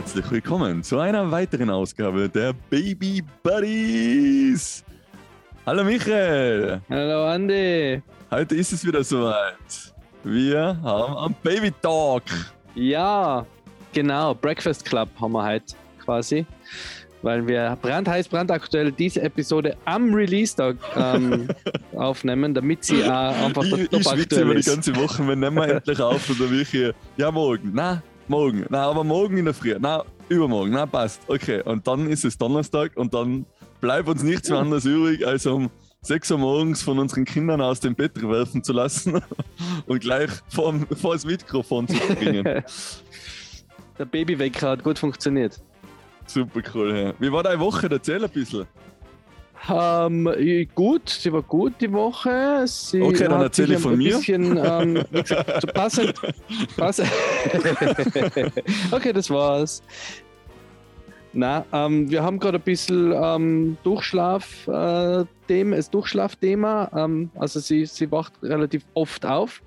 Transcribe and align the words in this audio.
Herzlich 0.00 0.30
willkommen 0.30 0.82
zu 0.82 0.98
einer 0.98 1.30
weiteren 1.30 1.68
Ausgabe 1.68 2.26
der 2.26 2.54
Baby 2.70 3.22
Buddies. 3.42 4.82
Hallo 5.66 5.84
Michael. 5.84 6.80
Hallo 6.88 7.26
Andi. 7.26 8.00
Heute 8.30 8.54
ist 8.54 8.72
es 8.72 8.86
wieder 8.86 9.04
soweit. 9.04 9.92
Wir 10.24 10.78
haben 10.82 11.16
am 11.18 11.34
Baby 11.42 11.70
Talk. 11.82 12.22
Ja, 12.74 13.44
genau. 13.92 14.34
Breakfast 14.34 14.86
Club 14.86 15.10
haben 15.20 15.32
wir 15.32 15.44
heute 15.44 15.74
quasi. 16.02 16.46
Weil 17.20 17.46
wir 17.46 17.76
brandheiß, 17.82 18.26
brandaktuell 18.26 18.92
diese 18.92 19.20
Episode 19.20 19.76
am 19.84 20.14
Release-Tag 20.14 20.76
ähm, 20.96 21.46
aufnehmen, 21.94 22.54
damit 22.54 22.84
sie 22.84 23.02
äh, 23.02 23.10
einfach 23.10 23.64
ich, 23.64 23.90
top 23.90 24.00
ich 24.00 24.08
aktuell 24.08 24.44
über 24.44 24.54
die 24.54 24.62
ganze 24.62 24.96
Woche, 24.96 25.28
wir 25.28 25.36
nehmen 25.36 25.58
endlich 25.70 26.00
auf 26.00 26.30
oder 26.30 26.50
wie 26.50 26.94
Ja, 27.18 27.30
morgen. 27.30 27.72
Na, 27.74 28.02
morgen. 28.30 28.64
Na, 28.70 28.86
aber 28.88 29.04
morgen 29.04 29.36
in 29.36 29.44
der 29.44 29.54
Früh. 29.54 29.76
Na, 29.78 30.04
übermorgen. 30.28 30.72
Na, 30.72 30.86
passt. 30.86 31.20
Okay. 31.26 31.62
Und 31.62 31.86
dann 31.86 32.08
ist 32.08 32.24
es 32.24 32.38
Donnerstag 32.38 32.96
und 32.96 33.12
dann 33.12 33.44
bleibt 33.80 34.08
uns 34.08 34.22
nichts 34.22 34.48
mehr 34.48 34.60
anderes 34.60 34.86
übrig, 34.86 35.26
als 35.26 35.44
um 35.44 35.70
6 36.02 36.30
Uhr 36.30 36.38
morgens 36.38 36.82
von 36.82 36.98
unseren 36.98 37.26
Kindern 37.26 37.60
aus 37.60 37.80
dem 37.80 37.94
Bett 37.94 38.12
werfen 38.22 38.64
zu 38.64 38.72
lassen 38.72 39.20
und 39.86 40.00
gleich 40.00 40.30
vor, 40.48 40.74
vor 40.96 41.12
das 41.12 41.26
Mikrofon 41.26 41.88
zu 41.88 41.98
bringen. 42.14 42.44
Der 43.98 44.04
Babywecker 44.06 44.70
hat 44.70 44.82
gut 44.82 44.98
funktioniert. 44.98 45.60
Super 46.26 46.62
cool. 46.74 46.96
Ja. 46.96 47.14
Wie 47.18 47.30
war 47.30 47.42
deine 47.42 47.60
Woche? 47.60 47.88
Erzähl 47.90 48.24
ein 48.24 48.30
bisschen. 48.30 48.66
Ähm, 49.68 50.28
gut, 50.74 51.08
sie 51.10 51.32
war 51.32 51.42
gut 51.42 51.74
die 51.80 51.92
Woche. 51.92 52.62
Sie 52.66 53.02
okay, 53.02 53.28
dann 53.28 53.42
erzähle 53.42 53.74
ich 53.74 53.80
von 53.80 53.96
mir. 53.96 54.16
Bisschen, 54.16 54.56
ähm, 54.56 55.02
so 55.24 55.66
passend, 55.74 56.14
passend. 56.76 57.08
okay, 58.90 59.12
das 59.12 59.28
war's. 59.28 59.82
Na, 61.32 61.64
ähm, 61.72 62.10
wir 62.10 62.22
haben 62.22 62.40
gerade 62.40 62.58
ein 62.58 62.62
bisschen 62.62 63.12
ähm, 63.12 63.76
Durchschlaf, 63.84 64.66
äh, 64.66 65.24
Thema, 65.46 65.76
das 65.76 65.90
Durchschlafthema. 65.90 66.90
Ähm, 66.94 67.30
also 67.36 67.60
sie, 67.60 67.86
sie 67.86 68.10
wacht 68.10 68.32
relativ 68.42 68.84
oft 68.94 69.24
auf. 69.24 69.62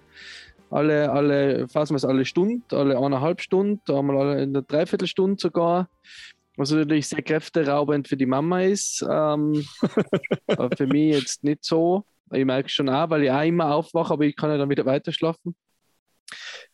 Alle, 0.72 1.12
alle, 1.12 1.68
fast 1.68 1.92
mal 1.92 2.04
alle 2.04 2.26
Stunden, 2.26 2.64
alle 2.72 2.98
eineinhalb 2.98 3.42
Stunden, 3.42 3.80
einmal 3.94 4.18
alle 4.18 4.42
in 4.42 4.54
der 4.54 4.64
Dreiviertelstunde 4.64 5.40
sogar. 5.40 5.88
Was 6.56 6.72
natürlich 6.72 7.08
sehr 7.08 7.24
kräfteraubend 7.24 8.08
für 8.08 8.18
die 8.18 8.26
Mama 8.26 8.62
ist. 8.62 9.04
Ähm, 9.10 9.66
für 10.78 10.88
mich 10.88 11.14
jetzt 11.16 11.44
nicht 11.44 11.64
so. 11.64 12.06
Ich 12.32 12.46
merke 12.46 12.70
schon 12.70 12.90
auch, 12.90 13.10
weil 13.10 13.24
ich 13.24 13.32
auch 13.32 13.44
immer 13.44 13.74
aufwache, 13.74 14.14
aber 14.14 14.26
ich 14.26 14.36
kann 14.36 14.50
ja 14.50 14.58
dann 14.58 14.70
wieder 14.70 14.86
weiter 14.86 15.12
schlafen. 15.12 15.56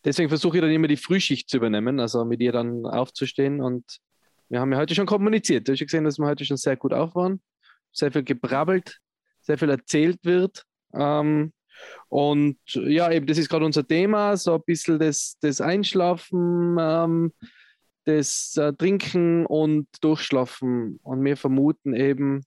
Deswegen 0.04 0.28
versuche 0.28 0.58
ich 0.58 0.62
dann 0.62 0.70
immer 0.70 0.88
die 0.88 0.96
Frühschicht 0.96 1.48
zu 1.50 1.58
übernehmen, 1.58 2.00
also 2.00 2.24
mit 2.24 2.40
ihr 2.40 2.52
dann 2.52 2.86
aufzustehen. 2.86 3.60
Und 3.60 4.00
wir 4.48 4.60
haben 4.60 4.72
ja 4.72 4.78
heute 4.78 4.94
schon 4.94 5.06
kommuniziert. 5.06 5.68
Du 5.68 5.72
hast 5.72 5.80
ja 5.80 5.86
gesehen, 5.86 6.04
dass 6.04 6.18
wir 6.18 6.26
heute 6.26 6.44
schon 6.44 6.56
sehr 6.56 6.76
gut 6.76 6.92
auf 6.92 7.14
waren. 7.14 7.40
Sehr 7.92 8.12
viel 8.12 8.22
gebrabbelt, 8.22 8.98
sehr 9.40 9.58
viel 9.58 9.70
erzählt 9.70 10.18
wird. 10.22 10.64
Ähm, 10.94 11.52
und 12.08 12.58
ja, 12.66 13.10
eben, 13.10 13.26
das 13.26 13.38
ist 13.38 13.48
gerade 13.48 13.64
unser 13.64 13.86
Thema, 13.86 14.36
so 14.36 14.54
ein 14.54 14.62
bisschen 14.64 14.98
das, 14.98 15.36
das 15.40 15.60
Einschlafen. 15.60 16.76
Ähm, 16.78 17.32
das 18.16 18.56
äh, 18.56 18.72
Trinken 18.72 19.46
und 19.46 19.86
Durchschlafen. 20.00 20.98
Und 21.02 21.24
wir 21.24 21.36
vermuten 21.36 21.94
eben, 21.94 22.44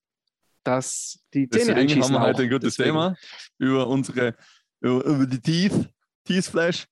dass 0.64 1.20
die 1.34 1.50
Zähne 1.50 1.76
Deswegen 1.76 2.04
haben 2.04 2.14
wir 2.14 2.22
heute 2.22 2.44
ein 2.44 2.50
gutes 2.50 2.76
deswegen. 2.76 2.96
Thema 2.96 3.16
über 3.58 3.88
unsere, 3.88 4.36
über, 4.82 5.04
über 5.04 5.26
die 5.26 5.40
Teeth, 5.40 5.90
Teeth 6.26 6.46
Flash. 6.46 6.86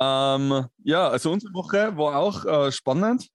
Ähm, 0.00 0.66
ja, 0.84 1.08
also 1.08 1.32
unsere 1.32 1.52
Woche 1.52 1.96
war 1.96 2.18
auch 2.18 2.44
äh, 2.44 2.72
spannend. 2.72 3.28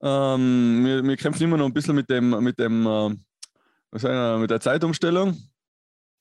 Ähm, 0.00 0.84
wir, 0.84 1.02
wir, 1.02 1.16
kämpfen 1.16 1.44
immer 1.44 1.56
noch 1.56 1.66
ein 1.66 1.72
bisschen 1.72 1.94
mit 1.94 2.10
dem, 2.10 2.30
mit 2.42 2.58
dem, 2.58 2.86
äh, 2.86 3.16
was 3.90 4.02
wir, 4.02 4.38
mit 4.38 4.50
der 4.50 4.60
Zeitumstellung, 4.60 5.36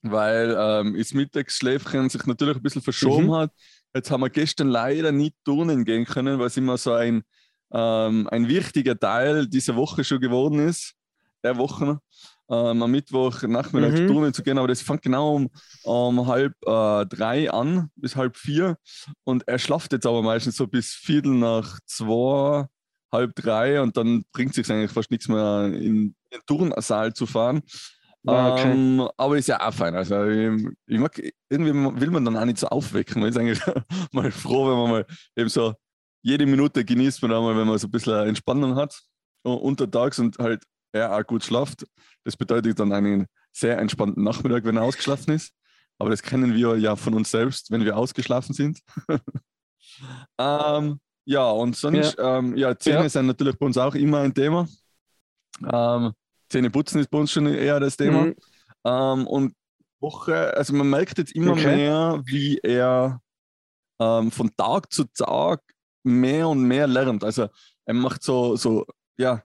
weil 0.01 0.55
ähm, 0.57 0.95
das 0.97 1.13
Mittagsschläfchen 1.13 2.09
sich 2.09 2.25
natürlich 2.25 2.57
ein 2.57 2.61
bisschen 2.61 2.81
verschoben 2.81 3.27
mhm. 3.27 3.35
hat. 3.35 3.51
Jetzt 3.93 4.11
haben 4.11 4.21
wir 4.21 4.29
gestern 4.29 4.69
leider 4.69 5.11
nicht 5.11 5.35
turnen 5.43 5.83
gehen 5.83 6.05
können, 6.05 6.39
weil 6.39 6.47
es 6.47 6.57
immer 6.57 6.77
so 6.77 6.93
ein 6.93 7.23
ähm, 7.73 8.27
ein 8.29 8.47
wichtiger 8.47 8.97
Teil 8.99 9.47
dieser 9.47 9.75
Woche 9.75 10.03
schon 10.03 10.19
geworden 10.19 10.59
ist, 10.59 10.93
der 11.43 11.57
Woche, 11.57 11.99
ähm, 12.49 12.83
am 12.83 12.91
Mittwoch 12.91 13.43
Nachmittag 13.43 13.93
mhm. 13.93 14.07
Turnen 14.07 14.33
zu 14.33 14.43
gehen, 14.43 14.57
aber 14.57 14.67
das 14.67 14.81
fängt 14.81 15.01
genau 15.01 15.35
um, 15.35 15.49
um 15.83 16.27
halb 16.27 16.53
äh, 16.65 17.05
drei 17.05 17.49
an, 17.49 17.89
bis 17.95 18.15
halb 18.15 18.35
vier 18.35 18.77
und 19.23 19.47
er 19.47 19.57
schlaft 19.57 19.93
jetzt 19.93 20.05
aber 20.05 20.21
meistens 20.21 20.57
so 20.57 20.67
bis 20.67 20.93
Viertel 20.93 21.31
nach 21.31 21.79
zwei, 21.85 22.65
halb 23.11 23.35
drei 23.35 23.81
und 23.81 23.95
dann 23.95 24.25
bringt 24.33 24.51
es 24.51 24.55
sich 24.57 24.71
eigentlich 24.71 24.91
fast 24.91 25.11
nichts 25.11 25.27
mehr 25.27 25.71
in 25.73 26.15
den 26.33 26.41
Turnsaal 26.45 27.13
zu 27.13 27.25
fahren. 27.25 27.61
Ah, 28.27 28.53
okay. 28.53 28.71
Ähm, 28.71 29.07
aber 29.17 29.37
ist 29.37 29.47
ja 29.47 29.67
auch 29.67 29.73
fein. 29.73 29.95
Also 29.95 30.23
ich, 30.25 30.63
ich, 30.85 30.99
mag, 30.99 31.19
irgendwie 31.49 31.73
will 31.73 32.11
man 32.11 32.23
dann 32.23 32.37
auch 32.37 32.45
nicht 32.45 32.59
so 32.59 32.67
aufwecken. 32.67 33.19
Man 33.19 33.29
ist 33.29 33.37
eigentlich 33.37 33.61
mal 34.11 34.29
froh, 34.31 34.69
wenn 34.69 34.77
man 34.77 34.91
mal 34.91 35.05
eben 35.35 35.49
so 35.49 35.73
jede 36.21 36.45
Minute 36.45 36.85
genießt 36.85 37.21
man 37.21 37.33
einmal, 37.33 37.57
wenn 37.57 37.67
man 37.67 37.77
so 37.77 37.87
ein 37.87 37.91
bisschen 37.91 38.27
Entspannung 38.27 38.75
hat 38.75 39.01
untertags 39.43 40.19
und 40.19 40.37
halt 40.37 40.63
er 40.91 41.15
auch 41.15 41.25
gut 41.25 41.43
schlaft. 41.43 41.85
Das 42.23 42.35
bedeutet 42.35 42.79
dann 42.79 42.91
einen 42.91 43.27
sehr 43.51 43.77
entspannten 43.79 44.23
Nachmittag, 44.23 44.63
wenn 44.65 44.77
er 44.77 44.83
ausgeschlafen 44.83 45.33
ist. 45.33 45.53
Aber 45.97 46.09
das 46.09 46.21
kennen 46.21 46.55
wir 46.55 46.77
ja 46.77 46.95
von 46.95 47.13
uns 47.13 47.31
selbst, 47.31 47.71
wenn 47.71 47.85
wir 47.85 47.97
ausgeschlafen 47.97 48.53
sind. 48.53 48.79
ähm, 50.37 50.99
ja, 51.25 51.49
und 51.49 51.75
sonst, 51.75 52.17
ja, 52.17 52.39
ähm, 52.39 52.57
ja 52.57 52.77
Zähne 52.77 53.03
ja. 53.03 53.09
sind 53.09 53.27
natürlich 53.27 53.57
bei 53.57 53.65
uns 53.65 53.77
auch 53.77 53.93
immer 53.95 54.19
ein 54.19 54.33
Thema. 54.33 54.67
Ähm, 55.71 56.13
Zähne 56.49 56.69
putzen 56.69 56.99
ist 56.99 57.09
bei 57.09 57.19
uns 57.19 57.31
schon 57.31 57.47
eher 57.47 57.79
das 57.79 57.97
Thema. 57.97 58.25
Mhm. 58.25 58.35
Ähm, 58.83 59.27
und 59.27 59.55
Woche, 59.99 60.55
also 60.55 60.73
man 60.73 60.89
merkt 60.89 61.19
jetzt 61.19 61.33
immer 61.33 61.51
okay. 61.51 61.75
mehr, 61.75 62.21
wie 62.25 62.57
er 62.57 63.21
ähm, 63.99 64.31
von 64.31 64.49
Tag 64.57 64.91
zu 64.91 65.05
Tag 65.13 65.61
mehr 66.03 66.47
und 66.47 66.63
mehr 66.63 66.87
lernt. 66.87 67.23
Also 67.23 67.47
er 67.85 67.93
macht 67.93 68.23
so, 68.23 68.55
so 68.55 68.85
ja, 69.17 69.43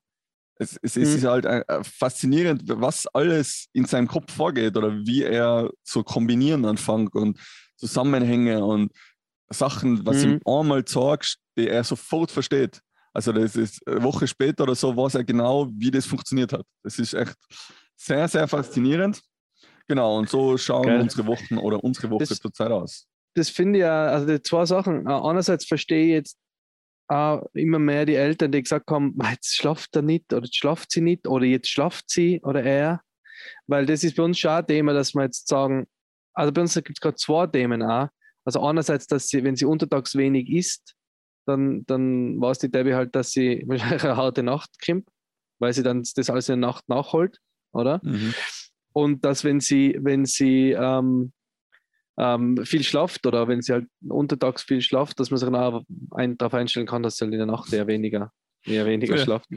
es, 0.59 0.79
es, 0.83 0.97
es 0.97 1.09
mhm. 1.11 1.17
ist 1.17 1.25
halt 1.25 1.45
äh, 1.45 1.65
faszinierend, 1.85 2.63
was 2.67 3.07
alles 3.09 3.67
in 3.73 3.85
seinem 3.85 4.09
Kopf 4.09 4.33
vorgeht 4.33 4.77
oder 4.77 4.93
wie 5.07 5.23
er 5.23 5.71
so 5.83 6.03
kombinieren 6.03 6.65
anfängt 6.65 7.15
und 7.15 7.39
Zusammenhänge 7.77 8.65
und 8.65 8.91
Sachen, 9.51 10.05
was 10.07 10.25
mhm. 10.25 10.33
ihm 10.33 10.41
einmal 10.47 10.87
sagst, 10.87 11.39
die 11.57 11.69
er 11.69 11.85
sofort 11.85 12.31
versteht. 12.31 12.81
Also 13.13 13.33
das 13.33 13.57
ist 13.57 13.87
eine 13.87 14.03
Woche 14.03 14.27
später 14.27 14.65
oder 14.65 14.75
so, 14.75 14.97
weiß 14.97 15.15
er 15.15 15.25
genau, 15.25 15.69
wie 15.75 15.91
das 15.91 16.07
funktioniert 16.07 16.53
hat. 16.53 16.67
Das 16.83 16.99
ist 16.99 17.15
echt 17.15 17.35
sehr, 17.97 18.29
sehr 18.29 18.49
faszinierend. 18.49 19.23
Genau, 19.89 20.19
und 20.19 20.29
so 20.29 20.59
schauen 20.59 20.87
Geil. 20.87 21.01
unsere 21.01 21.27
Wochen 21.27 21.59
oder 21.59 21.83
unsere 21.83 22.11
Woche 22.11 22.27
das, 22.27 22.39
zurzeit 22.41 22.71
aus. 22.71 23.07
Das 23.35 23.49
finde 23.49 23.79
ich 23.79 23.83
ja, 23.83 24.07
also 24.07 24.37
zwei 24.39 24.67
Sachen. 24.67 25.07
Einerseits 25.07 25.65
verstehe 25.65 26.05
ich 26.05 26.11
jetzt 26.11 26.39
äh, 27.09 27.39
immer 27.55 27.79
mehr 27.79 28.07
die 28.07 28.15
Eltern, 28.15 28.53
die 28.53 28.63
gesagt 28.63 28.91
haben, 28.91 29.17
jetzt 29.31 29.55
schlaft 29.55 29.95
er 29.97 30.03
nicht 30.03 30.33
oder 30.33 30.45
jetzt 30.45 30.57
schlaft 30.57 30.91
sie 30.91 31.01
nicht 31.01 31.27
oder 31.27 31.45
jetzt 31.45 31.69
schlaft 31.69 32.11
sie 32.11 32.41
oder 32.43 32.63
er. 32.63 33.01
Weil 33.67 33.87
das 33.87 34.05
ist 34.05 34.17
bei 34.17 34.23
uns 34.23 34.39
schon 34.39 34.51
ein 34.51 34.67
Thema, 34.67 34.93
dass 34.93 35.15
wir 35.15 35.25
jetzt 35.25 35.49
sagen, 35.49 35.87
also 36.35 36.53
bei 36.53 36.61
uns 36.61 36.75
gibt 36.75 36.91
es 36.99 37.01
gerade 37.01 37.17
zwei 37.17 37.47
Themen 37.47 37.83
auch. 37.83 38.09
Also 38.45 38.61
einerseits, 38.63 39.07
dass 39.07 39.29
sie, 39.29 39.43
wenn 39.43 39.57
sie 39.57 39.65
untertags 39.65 40.15
wenig 40.15 40.49
isst, 40.49 40.95
dann, 41.47 41.85
dann 41.87 42.41
weiß 42.41 42.59
die 42.59 42.71
Debbie 42.71 42.95
halt, 42.95 43.15
dass 43.15 43.31
sie 43.31 43.65
wahrscheinlich 43.67 44.05
eine 44.05 44.17
harte 44.17 44.43
Nacht 44.43 44.71
kommt, 44.85 45.09
weil 45.59 45.73
sie 45.73 45.83
dann 45.83 46.03
das 46.03 46.31
alles 46.31 46.49
in 46.49 46.61
der 46.61 46.69
Nacht 46.69 46.89
nachholt, 46.89 47.39
oder? 47.73 48.01
Mhm. 48.03 48.35
Und 48.93 49.25
dass 49.25 49.45
wenn 49.45 49.61
sie, 49.61 49.97
wenn 50.01 50.25
sie 50.25 50.73
ähm, 50.73 51.33
ähm, 52.19 52.65
viel 52.65 52.83
schlaft 52.83 53.27
oder 53.27 53.49
wenn 53.49 53.63
sie 53.63 53.73
halt 53.73 53.87
untertags 54.09 54.63
viel 54.63 54.81
schlaft, 54.81 55.21
dass 55.21 55.31
man 55.31 55.39
sich 55.39 55.49
dann 55.49 55.57
auch 55.57 55.83
ein, 56.13 56.37
darauf 56.39 56.55
einstellen 56.55 56.87
kann, 56.87 57.03
dass 57.03 57.17
sie 57.17 57.25
halt 57.25 57.33
in 57.33 57.39
der 57.39 57.47
Nacht 57.47 57.73
eher 57.73 57.87
weniger, 57.87 58.33
eher 58.65 58.87
weniger 58.87 59.17
ja. 59.17 59.25
schlaft. 59.25 59.49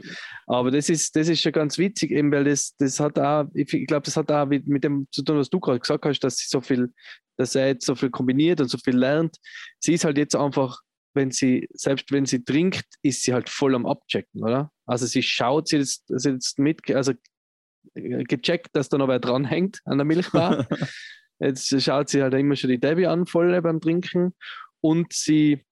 Aber 0.46 0.70
das 0.70 0.88
ist, 0.88 1.16
das 1.16 1.28
ist 1.28 1.40
schon 1.40 1.52
ganz 1.52 1.78
witzig, 1.78 2.10
eben, 2.10 2.30
weil 2.32 2.44
das, 2.44 2.76
das 2.76 3.00
hat 3.00 3.18
auch, 3.18 3.46
ich, 3.54 3.72
ich 3.72 3.86
glaube, 3.86 4.04
das 4.04 4.16
hat 4.16 4.30
auch 4.30 4.46
mit, 4.46 4.66
mit 4.66 4.84
dem 4.84 5.06
zu 5.10 5.22
tun, 5.22 5.38
was 5.38 5.48
du 5.48 5.58
gerade 5.58 5.80
gesagt 5.80 6.04
hast, 6.04 6.20
dass 6.20 6.36
sie 6.36 6.48
so 6.48 6.60
viel, 6.60 6.92
dass 7.36 7.54
er 7.54 7.68
jetzt 7.68 7.86
so 7.86 7.94
viel 7.94 8.10
kombiniert 8.10 8.60
und 8.60 8.68
so 8.68 8.78
viel 8.78 8.96
lernt. 8.96 9.36
Sie 9.78 9.94
ist 9.94 10.04
halt 10.04 10.18
jetzt 10.18 10.36
einfach, 10.36 10.80
wenn 11.14 11.30
sie, 11.30 11.66
selbst 11.72 12.12
wenn 12.12 12.26
sie 12.26 12.44
trinkt, 12.44 12.84
ist 13.02 13.22
sie 13.22 13.32
halt 13.32 13.48
voll 13.48 13.74
am 13.74 13.86
Abchecken, 13.86 14.42
oder? 14.42 14.70
Also 14.86 15.06
sie 15.06 15.22
schaut, 15.22 15.68
sie 15.68 15.78
jetzt, 15.78 16.04
sie 16.08 16.30
jetzt 16.30 16.58
mit, 16.58 16.88
also 16.90 17.12
gecheckt, 17.94 18.68
dass 18.74 18.90
da 18.90 18.98
noch 18.98 19.08
wer 19.08 19.18
dranhängt 19.18 19.80
an 19.86 19.96
der 19.96 20.04
Milchbar. 20.04 20.68
Jetzt 21.40 21.82
schaut 21.82 22.08
sie 22.08 22.22
halt 22.22 22.34
immer 22.34 22.54
schon 22.56 22.70
die 22.70 22.78
Debbie 22.78 23.06
an, 23.06 23.26
voll 23.26 23.60
beim 23.62 23.80
Trinken. 23.80 24.34
Und 24.80 25.12
sie 25.12 25.64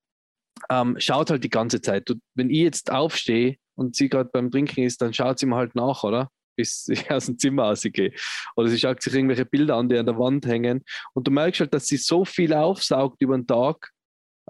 ähm, 0.70 0.96
schaut 0.98 1.30
halt 1.30 1.44
die 1.44 1.50
ganze 1.50 1.80
Zeit. 1.80 2.10
wenn 2.34 2.50
ich 2.50 2.58
jetzt 2.58 2.90
aufstehe 2.90 3.56
und 3.76 3.94
sie 3.94 4.08
gerade 4.08 4.30
beim 4.32 4.50
Trinken 4.50 4.82
ist, 4.82 5.00
dann 5.02 5.12
schaut 5.14 5.38
sie 5.38 5.46
mir 5.46 5.56
halt 5.56 5.74
nach, 5.74 6.02
oder? 6.04 6.30
Bis 6.56 6.88
ich 6.88 7.10
aus 7.10 7.26
dem 7.26 7.38
Zimmer 7.38 7.64
rausgehe. 7.64 8.12
Oder 8.56 8.68
sie 8.68 8.78
schaut 8.78 9.02
sich 9.02 9.14
irgendwelche 9.14 9.44
Bilder 9.44 9.76
an, 9.76 9.88
die 9.88 9.96
an 9.98 10.06
der 10.06 10.18
Wand 10.18 10.46
hängen. 10.46 10.82
Und 11.14 11.26
du 11.26 11.30
merkst 11.30 11.60
halt, 11.60 11.74
dass 11.74 11.86
sie 11.86 11.98
so 11.98 12.24
viel 12.24 12.52
aufsaugt 12.52 13.22
über 13.22 13.36
den 13.36 13.46
Tag. 13.46 13.90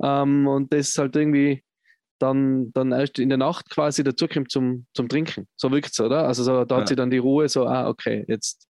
Ähm, 0.03 0.47
und 0.47 0.73
das 0.73 0.97
halt 0.97 1.17
irgendwie 1.17 1.63
dann, 2.21 2.73
dann 2.73 2.93
erst 2.93 3.19
in 3.19 3.29
der 3.29 3.39
Nacht 3.39 3.71
quasi 3.71 4.03
dazukommt 4.03 4.51
zum, 4.51 4.87
zum 4.95 5.09
Trinken. 5.09 5.47
So 5.57 5.71
wirkt 5.71 5.91
es, 5.93 6.01
oder? 6.01 6.27
Also 6.27 6.43
so, 6.43 6.65
da 6.65 6.77
hat 6.77 6.83
Ja. 6.83 6.87
sie 6.89 6.97
dann 6.97 7.11
die 7.11 7.19
Ruhe, 7.19 7.49
so, 7.49 7.67
ah, 7.67 7.89
okay, 7.89 8.25
jetzt 8.29 8.69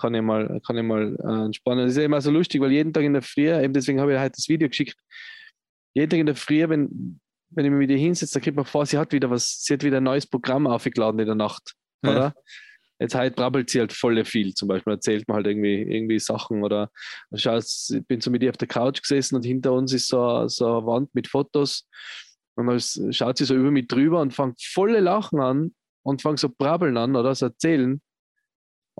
kann 0.00 0.14
ich 0.14 0.22
mal, 0.22 0.60
kann 0.66 0.76
ich 0.76 0.82
mal 0.82 1.16
äh, 1.22 1.44
entspannen. 1.46 1.84
Das 1.84 1.92
ist 1.92 1.98
ja 1.98 2.04
immer 2.04 2.20
so 2.20 2.30
lustig, 2.30 2.60
weil 2.60 2.72
jeden 2.72 2.92
Tag 2.92 3.04
in 3.04 3.12
der 3.12 3.22
Früh, 3.22 3.48
eben 3.50 3.72
deswegen 3.72 4.00
habe 4.00 4.12
ich 4.14 4.18
heute 4.18 4.32
das 4.36 4.48
Video 4.48 4.68
geschickt, 4.68 4.96
jeden 5.94 6.10
Tag 6.10 6.18
in 6.20 6.26
der 6.26 6.34
Früh, 6.36 6.68
wenn, 6.68 7.20
wenn 7.50 7.64
ich 7.64 7.70
mich 7.70 7.78
mit 7.80 7.90
ihr 7.90 7.96
hinsetze, 7.98 8.34
da 8.34 8.40
kriegt 8.40 8.56
man 8.56 8.64
vor, 8.64 8.86
sie 8.86 8.98
hat 8.98 9.12
wieder 9.12 9.30
was, 9.30 9.62
sie 9.62 9.74
hat 9.74 9.82
wieder 9.82 9.98
ein 9.98 10.04
neues 10.04 10.26
Programm 10.26 10.66
aufgeladen 10.66 11.20
in 11.20 11.26
der 11.26 11.34
Nacht, 11.34 11.74
Ja. 12.04 12.10
oder? 12.10 12.34
Jetzt 13.02 13.14
halt 13.14 13.34
brabbelt 13.34 13.70
sie 13.70 13.80
halt 13.80 13.94
voll 13.94 14.22
viel. 14.26 14.52
Zum 14.52 14.68
Beispiel 14.68 14.92
erzählt 14.92 15.26
man 15.26 15.36
halt 15.36 15.46
irgendwie, 15.46 15.80
irgendwie 15.82 16.18
Sachen 16.18 16.62
oder 16.62 16.90
schaut, 17.34 17.64
ich 17.64 18.06
bin 18.06 18.20
so 18.20 18.30
mit 18.30 18.42
ihr 18.42 18.50
auf 18.50 18.58
der 18.58 18.68
Couch 18.68 19.00
gesessen 19.00 19.36
und 19.36 19.44
hinter 19.44 19.72
uns 19.72 19.94
ist 19.94 20.08
so, 20.08 20.46
so 20.48 20.66
eine 20.66 20.86
Wand 20.86 21.14
mit 21.14 21.26
Fotos. 21.26 21.88
Und 22.56 22.66
dann 22.66 23.12
schaut 23.12 23.38
sie 23.38 23.46
so 23.46 23.54
über 23.54 23.70
mich 23.70 23.88
drüber 23.88 24.20
und 24.20 24.34
fängt 24.34 24.60
volle 24.62 25.00
Lachen 25.00 25.40
an 25.40 25.74
und 26.02 26.20
fängt 26.20 26.40
so 26.40 26.50
brabbeln 26.50 26.98
an 26.98 27.16
oder 27.16 27.34
so 27.34 27.46
erzählen. 27.46 28.02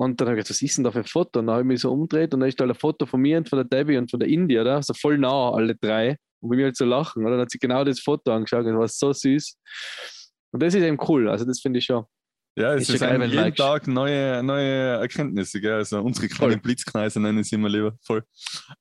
Und 0.00 0.18
dann 0.18 0.28
habe 0.28 0.38
ich 0.38 0.44
gedacht, 0.44 0.50
was 0.50 0.62
ist 0.62 0.78
denn 0.78 0.84
da 0.84 0.90
für 0.92 1.00
ein 1.00 1.04
Foto? 1.04 1.40
Und 1.40 1.46
dann 1.48 1.56
habe 1.56 1.62
ich 1.62 1.68
mich 1.68 1.80
so 1.82 1.92
umgedreht 1.92 2.32
und 2.32 2.40
da 2.40 2.46
ist 2.46 2.58
da 2.58 2.64
ein 2.64 2.74
Foto 2.74 3.04
von 3.04 3.20
mir 3.20 3.36
und 3.36 3.50
von 3.50 3.58
der 3.58 3.66
Debbie 3.66 3.98
und 3.98 4.10
von 4.10 4.18
der 4.18 4.30
Indie, 4.30 4.58
oder? 4.58 4.82
So 4.82 4.94
voll 4.94 5.18
nah, 5.18 5.52
alle 5.52 5.74
drei. 5.76 6.16
Und 6.40 6.48
bei 6.48 6.56
mir 6.56 6.64
halt 6.64 6.76
so 6.78 6.86
lachen. 6.86 7.22
Oder? 7.22 7.32
Dann 7.32 7.40
hat 7.42 7.50
sie 7.50 7.58
genau 7.58 7.84
das 7.84 8.00
Foto 8.00 8.32
angeschaut 8.32 8.64
und 8.64 8.78
war 8.78 8.88
so 8.88 9.12
süß. 9.12 9.58
Und 10.52 10.62
das 10.62 10.72
ist 10.72 10.82
eben 10.82 10.96
cool. 11.06 11.28
Also 11.28 11.44
das 11.44 11.60
finde 11.60 11.80
ich 11.80 11.84
schon. 11.84 12.06
Ja, 12.60 12.74
es 12.74 12.82
Ist 12.82 12.90
ist, 12.96 13.00
ja 13.00 13.16
geil, 13.16 13.30
jeden 13.32 13.44
du 13.44 13.50
Tag 13.52 13.86
neue, 13.86 14.42
neue 14.42 14.98
Erkenntnisse. 15.00 15.60
Gell? 15.60 15.72
Also 15.74 16.00
unsere 16.00 16.28
kleinen 16.28 16.52
Voll. 16.52 16.60
Blitzkreise 16.60 17.18
nennen 17.20 17.42
sie 17.42 17.54
immer 17.54 17.68
lieber. 17.68 17.94
Voll. 18.02 18.22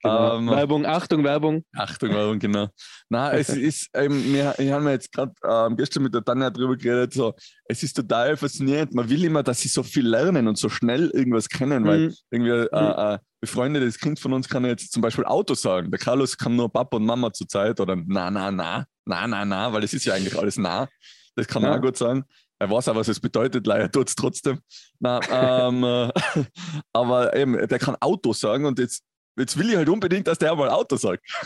Genau. 0.04 0.38
Ähm, 0.38 0.48
Werbung, 0.50 0.86
Achtung, 0.86 1.24
Werbung. 1.24 1.64
Achtung, 1.74 2.10
Werbung, 2.10 2.40
genau. 2.40 2.68
Nein, 3.10 3.38
es 3.40 3.50
ist, 3.50 3.90
ähm, 3.94 4.24
wir, 4.34 4.54
wir 4.58 4.74
haben 4.74 4.88
jetzt 4.90 5.12
gerade 5.12 5.34
ähm, 5.48 5.78
gestern 5.78 6.04
mit 6.04 6.14
der 6.14 6.24
Tanja 6.24 6.50
drüber 6.50 6.76
geredet, 6.76 7.14
so, 7.14 7.34
es 7.66 7.82
ist 7.84 7.94
total 7.96 8.36
faszinierend. 8.38 8.94
Man 8.94 9.10
will 9.10 9.24
immer, 9.24 9.44
dass 9.44 9.62
sie 9.62 9.70
so 9.70 9.84
viel 9.84 10.08
lernen 10.08 10.48
und 10.48 10.58
so 10.58 10.70
schnell 10.70 11.10
irgendwas 11.12 11.48
kennen, 11.48 11.86
weil 11.86 12.00
Mhm. 12.10 12.14
irgendwie 12.32 12.52
äh, 12.52 13.14
äh, 13.16 13.18
befreundetes 13.42 13.98
Kind 14.00 14.20
von 14.20 14.34
uns 14.34 14.50
kann 14.50 14.66
jetzt 14.66 14.92
zum 14.92 15.02
Beispiel 15.02 15.26
Auto 15.26 15.54
sagen. 15.54 15.90
Der 15.92 16.00
Carlos 16.00 16.38
kann 16.38 16.56
nur 16.56 16.72
Papa 16.72 16.98
und 16.98 17.06
Mama 17.06 17.32
zur 17.32 17.48
Zeit 17.48 17.80
oder 17.80 17.96
na, 17.96 18.30
na, 18.30 18.52
na, 18.52 18.86
na, 19.06 19.28
na, 19.28 19.46
na, 19.46 19.72
weil 19.74 19.84
es 19.84 19.94
ist 19.94 20.06
ja 20.06 20.14
eigentlich 20.16 20.38
alles 20.38 20.58
nah. 20.58 20.88
Das 21.36 21.48
kann 21.48 21.64
er 21.64 21.72
Ja. 21.72 21.78
auch 21.78 21.82
gut 21.82 21.96
sagen. 21.98 22.26
Er 22.60 22.70
weiß 22.70 22.90
auch, 22.90 22.96
was 22.96 23.08
es 23.08 23.20
bedeutet, 23.20 23.66
leider 23.66 23.90
tut 23.90 24.10
es 24.10 24.16
trotzdem. 24.16 24.60
Na, 25.00 25.20
ähm, 25.30 25.84
äh, 25.84 26.12
aber 26.94 27.34
eben, 27.36 27.68
der 27.68 27.80
kann 27.80 27.96
Auto 28.02 28.34
sagen 28.34 28.66
und 28.66 28.78
jetzt, 28.80 29.02
jetzt 29.38 29.58
will 29.58 29.70
ich 29.70 29.78
halt 29.78 29.88
unbedingt, 29.88 30.28
dass 30.28 30.38
der 30.38 30.54
mal 30.56 30.70
Auto 30.70 30.98
sagt. 30.98 31.24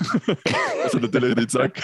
was 0.83 0.93
er 0.93 0.99
natürlich 0.99 1.35
nicht 1.35 1.51
sagt. 1.51 1.83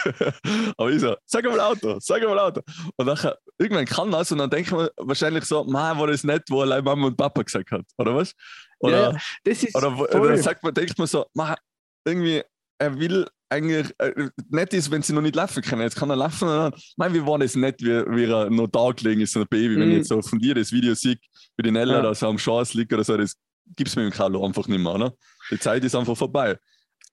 aber 0.77 0.89
ich 0.89 1.01
so, 1.01 1.15
sag 1.25 1.45
mal 1.45 1.59
Auto, 1.59 1.99
sag 1.99 2.23
mal 2.23 2.39
Auto. 2.39 2.61
Und 2.95 3.05
nachher, 3.05 3.37
irgendwann 3.59 3.85
kann 3.85 4.09
das 4.09 4.31
und 4.31 4.39
dann 4.39 4.49
denkt 4.49 4.71
man 4.71 4.89
wahrscheinlich 4.97 5.45
so, 5.45 5.63
man, 5.63 5.99
war 5.99 6.07
das 6.07 6.23
nicht, 6.23 6.49
wo 6.49 6.61
allein 6.61 6.83
Mama 6.83 7.07
und 7.07 7.15
Papa 7.17 7.43
gesagt 7.43 7.69
hat, 7.71 7.85
oder 7.99 8.15
was? 8.15 8.33
Oder, 8.79 9.11
Ja, 9.11 9.17
Das 9.43 9.63
ist 9.63 9.75
oder, 9.75 9.95
oder 9.95 10.37
sagt 10.39 10.63
man, 10.63 10.73
denkt 10.73 10.97
man 10.97 11.05
so, 11.07 11.27
man, 11.35 11.55
irgendwie, 12.03 12.41
er 12.79 12.97
will 12.99 13.27
eigentlich, 13.49 13.93
äh, 13.99 14.29
nett 14.49 14.73
ist, 14.73 14.91
wenn 14.91 15.01
sie 15.01 15.13
noch 15.13 15.21
nicht 15.21 15.35
laufen 15.35 15.63
können. 15.63 15.81
Jetzt 15.81 15.95
kann 15.95 16.09
er 16.09 16.15
laufen 16.15 16.47
und 16.47 16.55
dann, 16.55 16.73
mein, 16.97 17.13
wie 17.13 17.25
war 17.25 17.39
das 17.39 17.55
nett, 17.55 17.81
wie, 17.81 17.87
wie 18.15 18.25
er 18.25 18.49
noch 18.49 18.67
da 18.67 18.91
gelegen 18.91 19.21
ist, 19.21 19.33
so 19.33 19.41
ein 19.41 19.47
Baby. 19.49 19.75
Wenn 19.75 19.85
Mhm. 19.87 19.91
ich 19.91 19.97
jetzt 19.99 20.09
so 20.09 20.21
von 20.21 20.39
dir 20.39 20.53
das 20.55 20.71
Video 20.71 20.93
sehe, 20.93 21.17
wie 21.57 21.63
die 21.63 21.71
Nella 21.71 21.95
Ja. 21.95 22.01
da 22.01 22.13
so 22.13 22.27
am 22.27 22.37
Chance 22.37 22.77
liegt 22.77 22.93
oder 22.93 23.03
so, 23.03 23.17
das 23.17 23.35
gibt 23.75 23.89
es 23.89 23.95
mit 23.95 24.05
dem 24.05 24.11
Carlo 24.11 24.45
einfach 24.45 24.67
nicht 24.67 24.79
mehr. 24.79 24.97
Ne? 24.97 25.13
Die 25.51 25.59
Zeit 25.59 25.83
ist 25.83 25.95
einfach 25.95 26.15
vorbei. 26.17 26.57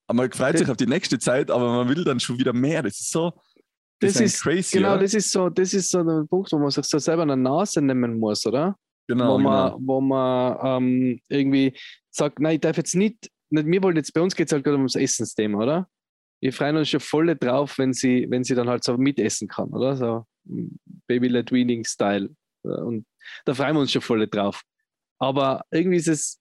Aber 0.07 0.17
man 0.19 0.31
freut 0.33 0.57
sich 0.59 0.69
auf 0.71 0.77
die 0.77 0.87
nächste 0.87 1.19
Zeit, 1.19 1.51
aber 1.51 1.85
man 1.85 1.89
will 1.89 2.05
dann 2.05 2.21
schon 2.21 2.39
wieder 2.39 2.53
mehr. 2.53 2.83
Das 2.83 3.01
ist 3.01 3.11
so, 3.11 3.33
das, 3.99 4.13
Das 4.15 4.23
ist, 4.23 4.43
crazy. 4.43 4.77
Genau, 4.77 4.91
ja? 4.95 4.99
das 4.99 5.15
ist 5.15 5.33
so, 5.33 5.49
das 5.49 5.73
ist 5.75 5.91
so 5.91 6.05
der 6.05 6.25
Punkt, 6.29 6.53
wo 6.53 6.59
man 6.59 6.71
sich 6.71 6.85
so 6.85 6.99
selber 6.99 7.23
eine 7.23 7.37
Nase 7.37 7.81
nehmen 7.81 8.19
muss, 8.19 8.45
oder? 8.47 8.77
genau, 9.09 9.35
wo 9.35 9.39
man, 9.39 9.73
genau. 9.73 9.79
wo 9.87 10.01
man 10.01 10.83
ähm, 10.83 11.21
irgendwie 11.29 11.77
sagt, 12.11 12.41
nein, 12.41 12.57
ich 12.57 12.61
darf 12.61 12.77
jetzt 12.77 12.95
nicht, 12.95 13.31
nicht 13.51 13.67
wir 13.67 13.83
wollen 13.83 13.97
jetzt, 13.97 14.13
bei 14.13 14.21
uns 14.21 14.35
geht 14.37 14.49
es 14.49 14.53
halt 14.53 14.65
gerade 14.65 14.77
ums 14.77 14.97
Essensthema, 14.97 15.63
oder? 15.63 15.89
Wir 16.41 16.53
freuen 16.53 16.77
uns 16.77 16.89
schon 16.89 17.01
voll 17.01 17.35
drauf, 17.37 17.79
wenn 17.79 17.93
sie, 17.93 18.27
wenn 18.29 18.45
sie 18.45 18.55
dann 18.55 18.69
halt 18.69 18.85
so 18.85 18.97
mitessen 18.97 19.49
kann, 19.49 19.71
oder? 19.71 19.97
So 19.97 20.27
mm, 20.45 20.69
Baby-led 21.07 21.51
Weaning 21.53 21.85
Style. 21.85 22.31
Und 22.63 23.07
da 23.45 23.55
freuen 23.55 23.75
wir 23.75 23.81
uns 23.81 23.93
schon 23.93 24.03
voll 24.03 24.27
drauf. 24.27 24.63
Aber 25.19 25.65
irgendwie 25.71 25.97
ist 25.97 26.09
es, 26.09 26.41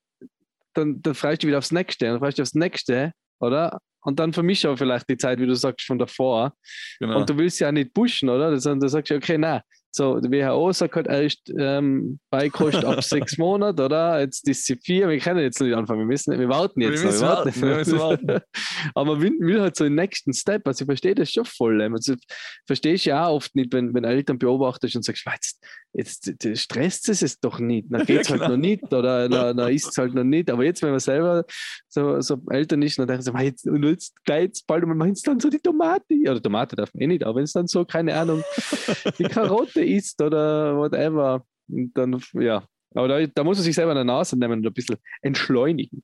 dann, 0.73 1.01
dann 1.01 1.15
freust 1.15 1.41
du 1.41 1.45
dich 1.45 1.49
wieder 1.49 1.59
aufs 1.59 1.71
Nächste, 1.71 2.05
dann 2.05 2.19
freust 2.19 2.37
du 2.37 2.41
dich 2.41 2.49
aufs 2.49 2.55
Nächste, 2.55 3.13
oder? 3.39 3.79
Und 4.01 4.19
dann 4.19 4.33
vermischt 4.33 4.65
aber 4.65 4.77
vielleicht 4.77 5.09
die 5.09 5.17
Zeit, 5.17 5.39
wie 5.39 5.47
du 5.47 5.55
sagst, 5.55 5.87
von 5.87 5.97
davor. 5.97 6.53
genau. 6.99 7.19
Und 7.19 7.29
du 7.29 7.37
willst 7.37 7.59
ja 7.59 7.71
nicht 7.71 7.93
pushen, 7.93 8.29
oder? 8.29 8.51
Du 8.51 8.87
sagst 8.87 9.09
ja, 9.09 9.17
okay, 9.17 9.37
nein. 9.37 9.61
So, 9.95 10.19
die 10.19 10.29
WHO 10.29 10.73
sagt 10.73 10.97
halt 10.97 11.07
erst 11.07 11.49
ähm, 11.57 12.19
Beikost 12.29 12.83
ab 12.83 13.01
sechs 13.01 13.37
Monaten, 13.37 13.79
oder? 13.79 14.19
Jetzt 14.19 14.45
ist 14.45 14.65
sie 14.65 14.75
vier, 14.75 15.07
wir 15.07 15.17
können 15.19 15.39
jetzt 15.39 15.61
nicht 15.61 15.73
anfangen, 15.73 15.99
wir 16.01 16.05
müssen, 16.05 16.37
wir 16.37 16.49
warten 16.49 16.81
Wir 16.81 16.89
jetzt 16.89 16.99
noch, 17.05 17.11
müssen 17.11 17.21
warten, 17.21 17.61
wir 17.61 17.75
müssen 17.77 17.99
warten. 17.99 18.41
Aber 18.93 19.15
man 19.15 19.39
will, 19.39 19.61
halt 19.61 19.77
so 19.77 19.85
den 19.85 19.95
nächsten 19.95 20.33
Step. 20.33 20.67
Also 20.67 20.83
ich 20.83 20.87
verstehe 20.87 21.15
das 21.15 21.31
schon 21.31 21.45
voll. 21.45 21.81
Also, 21.81 22.15
verstehst 22.67 23.05
du 23.05 23.11
ja 23.11 23.25
auch 23.27 23.35
oft 23.37 23.55
nicht, 23.55 23.71
wenn, 23.71 23.93
wenn 23.93 24.03
Eltern 24.03 24.37
beobachtest 24.37 24.97
und 24.97 25.05
sagst, 25.05 25.25
"Wa, 25.25 25.31
jetzt, 25.31 25.63
jetzt 25.93 26.43
jetzt 26.43 26.59
stresst 26.59 27.07
es 27.07 27.21
es 27.21 27.39
doch 27.39 27.59
nicht, 27.59 27.87
dann 27.89 28.05
geht 28.05 28.19
es 28.23 28.27
Ja, 28.27 28.37
halt 28.37 28.49
noch 28.49 28.57
nicht 28.57 28.83
oder 28.93 29.29
dann, 29.29 29.55
dann 29.55 29.71
ist 29.73 29.87
es 29.87 29.97
halt 29.97 30.13
noch 30.13 30.25
nicht. 30.25 30.51
Aber 30.51 30.65
jetzt, 30.65 30.81
wenn 30.81 30.89
man 30.91 30.99
selber 30.99 31.45
so, 31.87 32.19
so 32.19 32.41
Eltern 32.49 32.81
ist, 32.81 32.99
dann 32.99 33.07
denken 33.07 33.23
sie, 33.23 33.33
"Wa, 33.33 33.41
jetzt, 33.41 33.65
und 33.65 33.81
jetzt 33.83 34.13
gleich 34.25 34.43
jetzt 34.43 34.67
bald 34.67 34.85
mal 34.85 34.93
meinst 34.93 35.25
dann 35.25 35.39
so 35.39 35.49
die 35.49 35.59
Tomate, 35.59 36.03
oder 36.29 36.41
Tomate 36.41 36.75
darf 36.75 36.93
man 36.93 37.01
eh 37.03 37.07
nicht, 37.07 37.23
aber 37.23 37.37
wenn 37.37 37.45
es 37.45 37.53
dann 37.53 37.67
so, 37.67 37.85
keine 37.85 38.13
Ahnung, 38.13 38.43
die 39.17 39.23
Karotte 39.23 39.84
isst 39.85 40.21
oder 40.21 40.75
whatever, 40.77 41.45
und 41.67 41.93
dann, 41.97 42.21
ja. 42.33 42.63
Aber 42.93 43.07
da, 43.07 43.25
da 43.25 43.43
muss 43.43 43.57
man 43.57 43.63
sich 43.63 43.75
selber 43.75 43.91
in 43.91 43.97
der 43.97 44.05
Nase 44.05 44.37
nehmen 44.37 44.59
und 44.59 44.67
ein 44.67 44.73
bisschen 44.73 44.97
entschleunigen. 45.21 46.03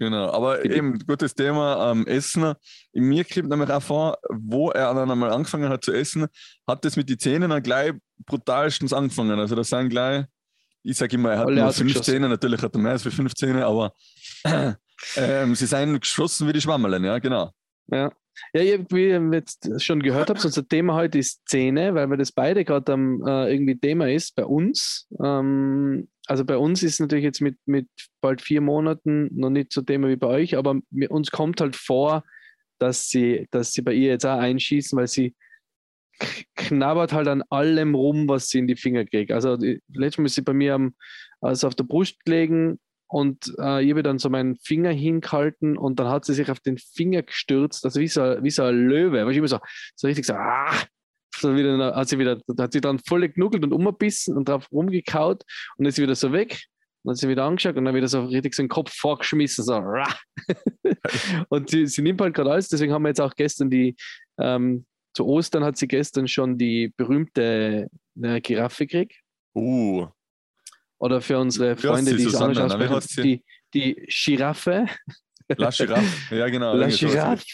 Genau, 0.00 0.30
aber 0.30 0.64
eben, 0.64 0.98
gutes 1.06 1.34
Thema, 1.34 1.92
ähm, 1.92 2.06
Essen. 2.06 2.54
In 2.92 3.04
mir 3.04 3.24
kommt 3.24 3.48
nämlich 3.48 3.70
auch 3.70 3.82
vor, 3.82 4.18
wo 4.28 4.70
er 4.70 4.92
dann 4.92 5.10
einmal 5.10 5.30
angefangen 5.30 5.68
hat 5.68 5.84
zu 5.84 5.92
essen, 5.92 6.26
hat 6.66 6.84
das 6.84 6.96
mit 6.96 7.08
den 7.08 7.18
Zähnen 7.18 7.50
dann 7.50 7.62
gleich 7.62 7.92
brutalstens 8.26 8.92
angefangen. 8.92 9.38
Also 9.38 9.54
das 9.54 9.68
sind 9.68 9.90
gleich, 9.90 10.24
ich 10.82 10.96
sage 10.96 11.14
immer, 11.14 11.30
er 11.30 11.38
hat 11.38 11.46
Alle 11.46 11.62
nur 11.62 11.72
fünf 11.72 12.00
Zähne, 12.00 12.28
natürlich 12.28 12.60
hat 12.60 12.74
er 12.74 12.80
mehr 12.80 12.92
als 12.92 13.02
fünf 13.04 13.34
Zähne, 13.34 13.64
aber 13.64 13.94
ähm, 15.16 15.54
sie 15.54 15.66
sind 15.66 16.00
geschossen 16.00 16.48
wie 16.48 16.52
die 16.52 16.60
Schwammerlen, 16.60 17.04
ja, 17.04 17.18
genau. 17.20 17.52
Ja. 17.86 18.10
Ja, 18.52 18.62
wie 18.90 19.08
ihr 19.08 19.30
jetzt 19.32 19.82
schon 19.82 20.02
gehört 20.02 20.30
habt, 20.30 20.44
unser 20.44 20.66
Thema 20.66 20.94
heute 20.94 21.18
ist 21.18 21.48
Zähne, 21.48 21.94
weil 21.94 22.08
wir 22.08 22.16
das 22.16 22.32
beide 22.32 22.64
gerade 22.64 22.92
äh, 22.92 23.52
irgendwie 23.52 23.78
Thema 23.78 24.10
ist 24.10 24.34
bei 24.34 24.44
uns. 24.44 25.08
Ähm, 25.22 26.08
also 26.26 26.44
bei 26.44 26.56
uns 26.56 26.82
ist 26.82 27.00
natürlich 27.00 27.24
jetzt 27.24 27.40
mit, 27.40 27.58
mit 27.66 27.88
bald 28.20 28.40
vier 28.40 28.60
Monaten 28.60 29.28
noch 29.32 29.50
nicht 29.50 29.72
so 29.72 29.82
Thema 29.82 30.08
wie 30.08 30.16
bei 30.16 30.28
euch, 30.28 30.56
aber 30.56 30.80
mir, 30.90 31.10
uns 31.10 31.30
kommt 31.30 31.60
halt 31.60 31.76
vor, 31.76 32.24
dass 32.78 33.08
sie, 33.08 33.46
dass 33.50 33.72
sie 33.72 33.82
bei 33.82 33.92
ihr 33.92 34.10
jetzt 34.10 34.26
auch 34.26 34.38
einschießen, 34.38 34.98
weil 34.98 35.08
sie 35.08 35.34
knabbert 36.54 37.12
halt 37.12 37.28
an 37.28 37.42
allem 37.50 37.94
rum, 37.94 38.28
was 38.28 38.48
sie 38.48 38.58
in 38.58 38.68
die 38.68 38.76
Finger 38.76 39.04
kriegt. 39.04 39.32
Also 39.32 39.56
letztes 39.92 40.18
Mal 40.18 40.26
ist 40.26 40.34
sie 40.34 40.42
bei 40.42 40.52
mir 40.52 40.74
am, 40.74 40.94
also 41.40 41.66
auf 41.66 41.74
der 41.74 41.84
Brust 41.84 42.24
gelegen 42.24 42.78
und 43.08 43.54
äh, 43.58 43.84
ich 43.84 43.90
habe 43.90 44.02
dann 44.02 44.18
so 44.18 44.30
meinen 44.30 44.56
Finger 44.56 44.90
hingehalten 44.90 45.76
und 45.76 45.98
dann 45.98 46.08
hat 46.08 46.24
sie 46.24 46.34
sich 46.34 46.50
auf 46.50 46.60
den 46.60 46.78
Finger 46.78 47.22
gestürzt, 47.22 47.84
also 47.84 48.00
wie 48.00 48.08
so, 48.08 48.22
wie 48.42 48.50
so 48.50 48.64
ein 48.64 48.88
Löwe, 48.88 49.24
weißt 49.24 49.34
du, 49.34 49.38
immer 49.38 49.48
so, 49.48 49.58
so 49.94 50.06
richtig 50.06 50.24
so, 50.24 50.34
ah, 50.34 50.72
so 51.36 51.54
wieder, 51.56 51.94
hat 51.94 52.08
sie 52.08 52.18
wieder, 52.18 52.40
hat 52.58 52.72
sie 52.72 52.80
dann 52.80 52.98
voll 52.98 53.28
genuggelt 53.28 53.64
und 53.64 53.72
umgebissen 53.72 54.36
und 54.36 54.48
drauf 54.48 54.70
rumgekaut 54.72 55.42
und 55.76 55.84
dann 55.84 55.86
ist 55.86 55.98
wieder 55.98 56.14
so 56.14 56.32
weg. 56.32 56.64
Und 57.02 57.10
hat 57.10 57.18
sie 57.18 57.28
wieder 57.28 57.44
angeschaut 57.44 57.76
und 57.76 57.84
dann 57.84 57.94
wieder 57.94 58.08
so 58.08 58.24
richtig 58.24 58.54
so 58.54 58.62
den 58.62 58.68
Kopf 58.70 58.90
vorgeschmissen, 58.94 59.62
so. 59.62 59.74
und 61.50 61.68
sie, 61.68 61.86
sie 61.86 62.00
nimmt 62.00 62.20
halt 62.22 62.34
gerade 62.34 62.50
alles, 62.50 62.68
deswegen 62.68 62.94
haben 62.94 63.02
wir 63.02 63.10
jetzt 63.10 63.20
auch 63.20 63.34
gestern 63.34 63.68
die, 63.68 63.94
ähm, 64.38 64.86
zu 65.14 65.26
Ostern 65.26 65.64
hat 65.64 65.76
sie 65.76 65.86
gestern 65.86 66.26
schon 66.26 66.58
die 66.58 66.92
berühmte 66.96 67.88
äh, 68.20 68.40
Giraffe 68.40 68.86
gekriegt. 68.86 69.20
Uh, 69.54 70.08
Oder 70.98 71.20
für 71.20 71.38
unsere 71.38 71.76
Freunde, 71.76 72.16
die 72.16 72.24
es 72.24 72.34
anders 72.34 72.72
aussprechen, 72.72 73.00
sie? 73.00 73.22
die, 73.22 73.94
die 73.96 74.06
Giraffe. 74.08 74.86
La 75.48 75.70
Giraffe, 75.70 76.36
ja 76.36 76.48
genau. 76.48 76.74
La. 76.74 76.88
Giraffe. 76.88 77.44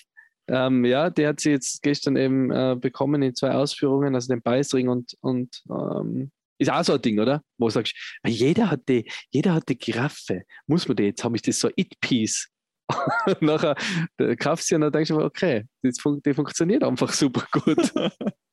Ähm, 0.49 0.85
ja, 0.85 1.11
die 1.11 1.27
hat 1.27 1.41
sie 1.41 1.51
jetzt 1.51 1.83
gestern 1.83 2.17
eben 2.17 2.51
äh, 2.51 2.77
bekommen 2.79 3.23
in 3.23 3.35
zwei 3.35 3.53
Ausführungen, 3.53 4.15
also 4.15 4.29
den 4.29 4.43
Beißring 4.43 4.89
und, 4.89 5.17
und 5.21 5.63
ähm, 5.71 6.33
ist 6.59 6.71
auch 6.71 6.85
so 6.85 6.95
ein 6.95 7.03
Ding, 7.03 7.19
oder? 7.19 7.43
Wo 7.57 7.69
du 7.69 7.71
sagst, 7.71 7.95
"Ah, 8.23 8.29
jeder 8.29 8.71
hat 8.71 8.89
die, 8.89 9.11
jeder 9.31 9.55
hat 9.55 9.69
die 9.69 9.79
Giraffe. 9.79 10.43
Muss 10.67 10.87
man 10.89 10.97
die 10.97 11.05
jetzt 11.05 11.25
haben? 11.25 11.35
Ist 11.35 11.49
das 11.49 11.61
so 11.61 11.71
It-Piece? 11.75 12.51
Und 13.27 13.43
nachher 13.43 13.77
kaufst 14.39 14.67
du 14.67 14.69
sie 14.69 14.75
und 14.75 14.81
dann 14.83 14.93
denkst 14.93 15.09
du, 15.09 15.21
okay, 15.21 15.65
das 15.83 16.01
fun 16.01 16.21
die 16.25 16.35
funktioniert 16.35 16.83
einfach 16.83 17.13
super 17.13 17.47
gut. 17.53 17.93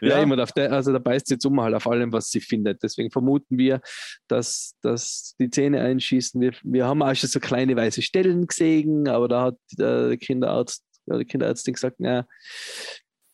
ja, 0.00 0.08
Ja. 0.08 0.22
immer 0.22 0.42
auf 0.42 0.52
der, 0.52 0.72
also 0.72 0.92
da 0.92 0.98
beißt 0.98 1.26
sie 1.26 1.34
jetzt 1.34 1.46
um 1.46 1.60
halt 1.60 1.74
auf 1.74 1.86
allem, 1.86 2.12
was 2.12 2.30
sie 2.30 2.40
findet. 2.40 2.82
Deswegen 2.82 3.10
vermuten 3.10 3.58
wir, 3.58 3.80
dass, 4.28 4.74
dass 4.82 5.34
die 5.38 5.50
Zähne 5.50 5.80
einschießen. 5.80 6.40
Wir, 6.40 6.52
wir 6.62 6.86
haben 6.86 7.02
auch 7.02 7.14
schon 7.14 7.28
so 7.28 7.40
kleine 7.40 7.76
weiße 7.76 8.02
Stellen 8.02 8.46
gesehen, 8.46 9.08
aber 9.08 9.28
da 9.28 9.42
hat 9.42 9.56
äh, 9.72 10.08
der 10.08 10.16
Kinderarzt, 10.16 10.84
ja, 11.06 11.18
die 11.18 11.24
Kinderärztin 11.24 11.74
gesagt, 11.74 11.96
na, 11.98 12.26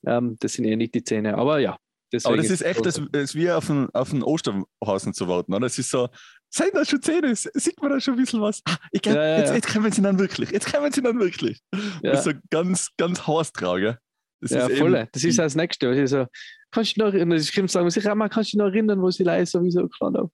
Ähm, 0.07 0.37
das 0.41 0.53
sind 0.53 0.65
eh 0.65 0.77
nicht 0.77 0.95
die 0.95 1.03
Zähne. 1.03 1.37
Aber 1.37 1.59
ja. 1.59 1.77
Aber 2.25 2.38
das 2.38 2.49
ist 2.49 2.62
echt, 2.62 2.87
das 2.87 2.99
ist 3.12 3.35
wie 3.35 3.50
auf 3.50 3.69
einen, 3.69 3.91
auf 3.91 4.12
einen 4.12 4.23
Osterhasen 4.23 5.12
zu 5.12 5.29
warten. 5.29 5.53
Oder? 5.53 5.67
Es 5.67 5.79
ist 5.79 5.91
so, 5.91 6.09
sind 6.49 6.71
da 6.73 6.83
schon 6.85 7.03
Zähne? 7.03 7.35
Sieht 7.35 7.83
man 7.83 7.91
da 7.91 8.00
schon 8.00 8.15
ein 8.15 8.21
bisschen 8.21 8.41
was? 8.41 8.62
Ah, 8.65 8.77
ich 8.93 9.03
glaub, 9.03 9.17
ja, 9.17 9.23
ja, 9.23 9.38
jetzt, 9.41 9.53
jetzt 9.53 9.73
kommen 9.75 9.93
sie 9.93 10.00
dann 10.00 10.19
wirklich. 10.19 10.50
Jetzt 10.50 10.73
kommen 10.73 10.91
sie 10.91 11.03
dann 11.03 11.19
wirklich. 11.19 11.61
Ja. 12.03 12.12
Das 12.12 12.21
ist 12.21 12.33
so 12.33 12.38
ganz, 12.49 12.88
ganz 12.97 13.27
haarstrage. 13.27 13.99
Das 14.40 14.52
ja, 14.52 14.66
ist 14.66 14.78
voll. 14.78 14.95
Eben, 14.95 15.09
das 15.12 15.25
ist 15.25 15.38
das 15.38 15.54
Nächste. 15.57 15.88
Also, 15.88 16.26
kannst 16.71 16.97
du 16.97 17.00
noch 17.00 17.12
erinnern, 17.12 17.38
ich 17.38 17.52
kann 17.52 17.68
sagen, 17.68 17.90
sicher 17.90 18.14
mal, 18.14 18.28
kannst 18.28 18.52
du 18.52 18.59
noch 18.59 18.66
erinnern, 18.66 19.00
wo 19.02 19.11
sie 19.11 19.25
leise 19.25 19.52
sowieso 19.52 19.88
klar 19.88 20.30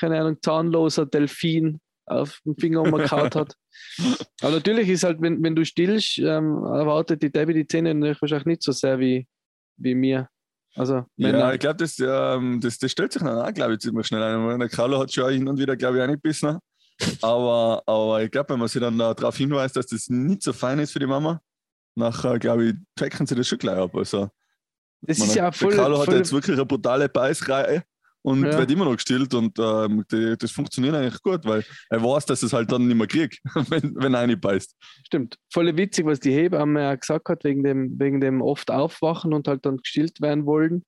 keine 0.00 0.18
Ahnung, 0.18 0.38
zahnloser 0.42 1.06
Delfin 1.06 1.78
auf 2.06 2.40
dem 2.44 2.56
Finger 2.56 2.82
umgekaut 2.82 3.36
hat. 3.36 3.54
Aber 4.40 4.52
natürlich 4.52 4.88
ist 4.88 5.04
halt, 5.04 5.20
wenn, 5.20 5.42
wenn 5.42 5.54
du 5.54 5.64
stillst, 5.64 6.18
ähm, 6.18 6.64
erwartet 6.64 7.22
die 7.22 7.30
Debbie 7.30 7.54
die 7.54 7.66
Zähne 7.66 7.94
wahrscheinlich 8.20 8.46
nicht 8.46 8.62
so 8.62 8.72
sehr 8.72 8.98
wie, 8.98 9.28
wie 9.76 9.94
mir. 9.94 10.28
Also, 10.76 11.04
ja, 11.16 11.52
ich 11.52 11.60
glaube, 11.60 11.76
das, 11.76 11.98
ähm, 11.98 12.60
das, 12.60 12.78
das 12.78 12.90
stellt 12.90 13.12
sich 13.12 13.22
dann 13.22 13.38
auch, 13.38 13.52
glaube 13.52 13.74
ich, 13.74 13.80
ziemlich 13.80 14.06
schnell 14.06 14.22
ein. 14.22 14.58
Der 14.58 14.68
Carlo 14.68 14.98
hat 14.98 15.12
schon 15.12 15.32
hin 15.32 15.48
und 15.48 15.58
wieder, 15.58 15.76
glaube 15.76 15.98
ich, 15.98 16.02
auch 16.02 16.08
nicht 16.08 16.22
bissen. 16.22 16.58
Aber, 17.22 17.82
aber 17.86 18.22
ich 18.22 18.30
glaube, 18.30 18.50
wenn 18.50 18.60
man 18.60 18.68
sich 18.68 18.80
dann 18.80 18.98
darauf 18.98 19.36
hinweist, 19.36 19.76
dass 19.76 19.86
das 19.86 20.08
nicht 20.08 20.42
so 20.42 20.52
fein 20.52 20.78
ist 20.78 20.92
für 20.92 20.98
die 20.98 21.06
Mama, 21.06 21.40
nachher, 22.00 22.38
glaube 22.38 22.64
ich, 22.66 22.74
checken 22.98 23.26
sie 23.26 23.34
das 23.34 23.46
schon 23.46 23.58
gleich 23.58 23.78
ab. 23.78 23.94
Also, 23.94 24.28
das 25.02 25.18
meine, 25.18 25.30
ist 25.30 25.36
ja 25.36 25.52
voll. 25.52 25.70
Der 25.70 25.80
Carlo 25.80 26.00
hat 26.00 26.12
jetzt 26.12 26.32
wirklich 26.32 26.56
eine 26.56 26.66
brutale 26.66 27.08
Beißreihe 27.08 27.84
und 28.22 28.44
ja. 28.44 28.58
wird 28.58 28.70
immer 28.70 28.84
noch 28.84 28.96
gestillt 28.96 29.32
und 29.32 29.58
ähm, 29.58 30.04
die, 30.10 30.36
das 30.38 30.50
funktioniert 30.50 30.94
eigentlich 30.94 31.22
gut, 31.22 31.44
weil 31.44 31.64
er 31.88 32.02
weiß, 32.02 32.26
dass 32.26 32.42
es 32.42 32.52
halt 32.52 32.70
dann 32.70 32.86
nicht 32.86 32.96
mehr 32.96 33.06
kriegt, 33.06 33.40
wenn, 33.70 33.94
wenn 33.96 34.14
einer 34.14 34.36
beißt. 34.36 34.74
Stimmt. 35.06 35.36
Voll 35.52 35.74
witzig, 35.76 36.04
was 36.04 36.20
die 36.20 36.32
Hebamme 36.32 36.80
ja 36.80 36.94
gesagt 36.94 37.28
hat, 37.28 37.44
wegen 37.44 37.62
dem, 37.62 37.98
wegen 37.98 38.20
dem 38.20 38.42
oft 38.42 38.70
aufwachen 38.70 39.32
und 39.32 39.48
halt 39.48 39.64
dann 39.64 39.78
gestillt 39.78 40.20
werden 40.20 40.44
wollen. 40.44 40.84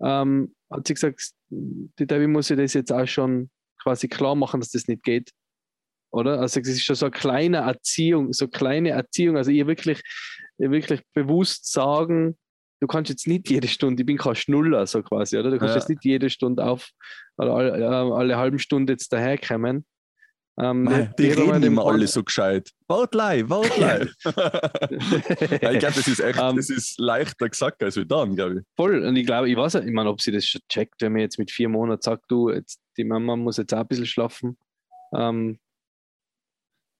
Ähm, 0.00 0.54
hat 0.70 0.86
sie 0.86 0.94
gesagt, 0.94 1.32
die 1.50 2.06
Debbie 2.06 2.28
muss 2.28 2.48
sich 2.48 2.56
das 2.56 2.74
jetzt 2.74 2.92
auch 2.92 3.06
schon 3.06 3.50
quasi 3.82 4.06
klar 4.06 4.36
machen, 4.36 4.60
dass 4.60 4.70
das 4.70 4.86
nicht 4.86 5.02
geht. 5.02 5.32
Oder? 6.10 6.40
Also 6.40 6.60
es 6.60 6.68
ist 6.68 6.84
schon 6.84 6.96
so 6.96 7.06
eine 7.06 7.10
kleine 7.10 7.58
Erziehung, 7.58 8.32
so 8.32 8.48
kleine 8.48 8.90
Erziehung, 8.90 9.36
also 9.36 9.50
ihr 9.50 9.66
wirklich, 9.66 10.02
wirklich 10.58 11.02
bewusst 11.14 11.72
sagen, 11.72 12.36
du 12.80 12.86
kannst 12.86 13.10
jetzt 13.10 13.26
nicht 13.26 13.50
jede 13.50 13.68
Stunde, 13.68 14.02
ich 14.02 14.06
bin 14.06 14.18
kein 14.18 14.34
Schnuller, 14.34 14.86
so 14.86 15.02
quasi, 15.02 15.36
oder? 15.38 15.50
Du 15.50 15.58
kannst 15.58 15.74
ja. 15.74 15.80
jetzt 15.80 15.88
nicht 15.88 16.04
jede 16.04 16.30
Stunde 16.30 16.64
auf, 16.64 16.90
alle, 17.36 17.88
alle 17.88 18.36
halben 18.36 18.58
Stunde 18.58 18.92
jetzt 18.92 19.12
daherkommen. 19.12 19.84
Ähm, 20.60 20.84
Nein, 20.84 21.14
die, 21.16 21.30
reden 21.30 21.62
immer 21.62 21.86
alle 21.86 22.08
so 22.08 22.24
gescheit. 22.24 22.70
Wortlei, 22.88 23.48
Wortlei. 23.48 24.08
ja, 25.62 25.70
ich 25.70 25.78
glaube, 25.78 25.94
das 25.94 26.08
ist 26.08 26.18
echt, 26.18 26.38
um, 26.40 26.48
ähm, 26.48 26.56
das 26.56 26.68
ist 26.68 26.98
leichter 26.98 27.48
gesagt 27.48 27.80
als 27.80 27.96
wie 27.96 28.04
dann, 28.04 28.34
glaube 28.34 28.60
ich. 28.60 28.60
Voll, 28.74 29.04
und 29.04 29.14
ich 29.14 29.24
glaube, 29.24 29.48
ich 29.48 29.56
weiß 29.56 29.76
ich 29.76 29.92
meine, 29.92 30.08
ob 30.10 30.20
sie 30.20 30.32
das 30.32 30.44
schon 30.46 30.60
checkt, 30.68 31.00
wenn 31.00 31.12
mir 31.12 31.20
jetzt 31.20 31.38
mit 31.38 31.52
vier 31.52 31.68
Monaten 31.68 32.02
sagt, 32.02 32.24
du, 32.28 32.50
jetzt, 32.50 32.80
die 32.96 33.04
Mama 33.04 33.36
muss 33.36 33.58
jetzt 33.58 33.72
auch 33.72 33.80
ein 33.80 33.86
bisschen 33.86 34.06
schlafen. 34.06 34.58
Ähm, 35.14 35.60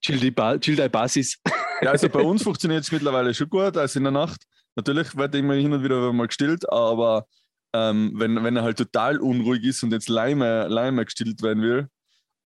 chill, 0.04 0.20
die 0.20 0.30
ba 0.30 0.56
chill 0.56 0.76
die 0.76 0.88
Basis. 0.88 1.40
ja, 1.82 1.90
also 1.90 2.08
bei 2.08 2.20
uns 2.20 2.42
funktioniert 2.42 2.84
es 2.84 2.92
mittlerweile 2.92 3.34
schon 3.34 3.48
gut, 3.48 3.76
also 3.76 3.98
in 3.98 4.04
der 4.04 4.12
Nacht. 4.12 4.44
Natürlich 4.76 5.16
wird 5.16 5.34
immer 5.34 5.54
hin 5.54 5.72
und 5.72 5.82
wieder 5.82 6.12
mal 6.12 6.26
gestillt, 6.26 6.70
aber 6.70 7.26
ähm, 7.74 8.12
wenn, 8.14 8.42
wenn 8.42 8.56
er 8.56 8.62
halt 8.62 8.78
total 8.78 9.18
unruhig 9.18 9.64
ist 9.64 9.82
und 9.82 9.92
jetzt 9.92 10.08
Leime, 10.08 10.68
Leime 10.68 11.04
gestillt 11.04 11.42
werden 11.42 11.62
will, 11.62 11.88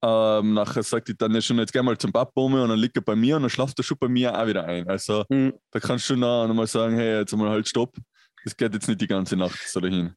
ähm, 0.05 0.55
nachher 0.55 0.83
sagt 0.83 1.09
die 1.09 1.17
dann 1.17 1.33
ja 1.35 1.41
schon, 1.41 1.59
jetzt 1.59 1.73
geh 1.73 1.81
mal 1.81 1.97
zum 1.97 2.13
Papa 2.13 2.41
und 2.41 2.55
dann 2.55 2.79
liegt 2.79 2.97
er 2.97 3.03
bei 3.03 3.15
mir 3.15 3.37
und 3.37 3.43
dann 3.43 3.51
schlaft 3.51 3.79
er 3.79 3.85
schon 3.85 3.99
bei 3.99 4.09
mir 4.09 4.37
auch 4.37 4.47
wieder 4.47 4.65
ein. 4.65 4.89
Also 4.89 5.25
mhm. 5.29 5.55
da 5.71 5.79
kannst 5.79 6.11
du 6.11 6.17
noch, 6.17 6.49
noch 6.49 6.55
mal 6.55 6.67
sagen, 6.67 6.97
hey, 6.97 7.19
jetzt 7.19 7.35
mal 7.37 7.51
halt 7.51 7.69
stopp. 7.69 7.97
Das 8.45 8.57
geht 8.57 8.75
jetzt 8.75 8.89
nicht 8.89 9.01
die 9.01 9.07
ganze 9.07 9.37
Nacht 9.37 9.61
so 9.69 9.79
dahin. 9.79 10.15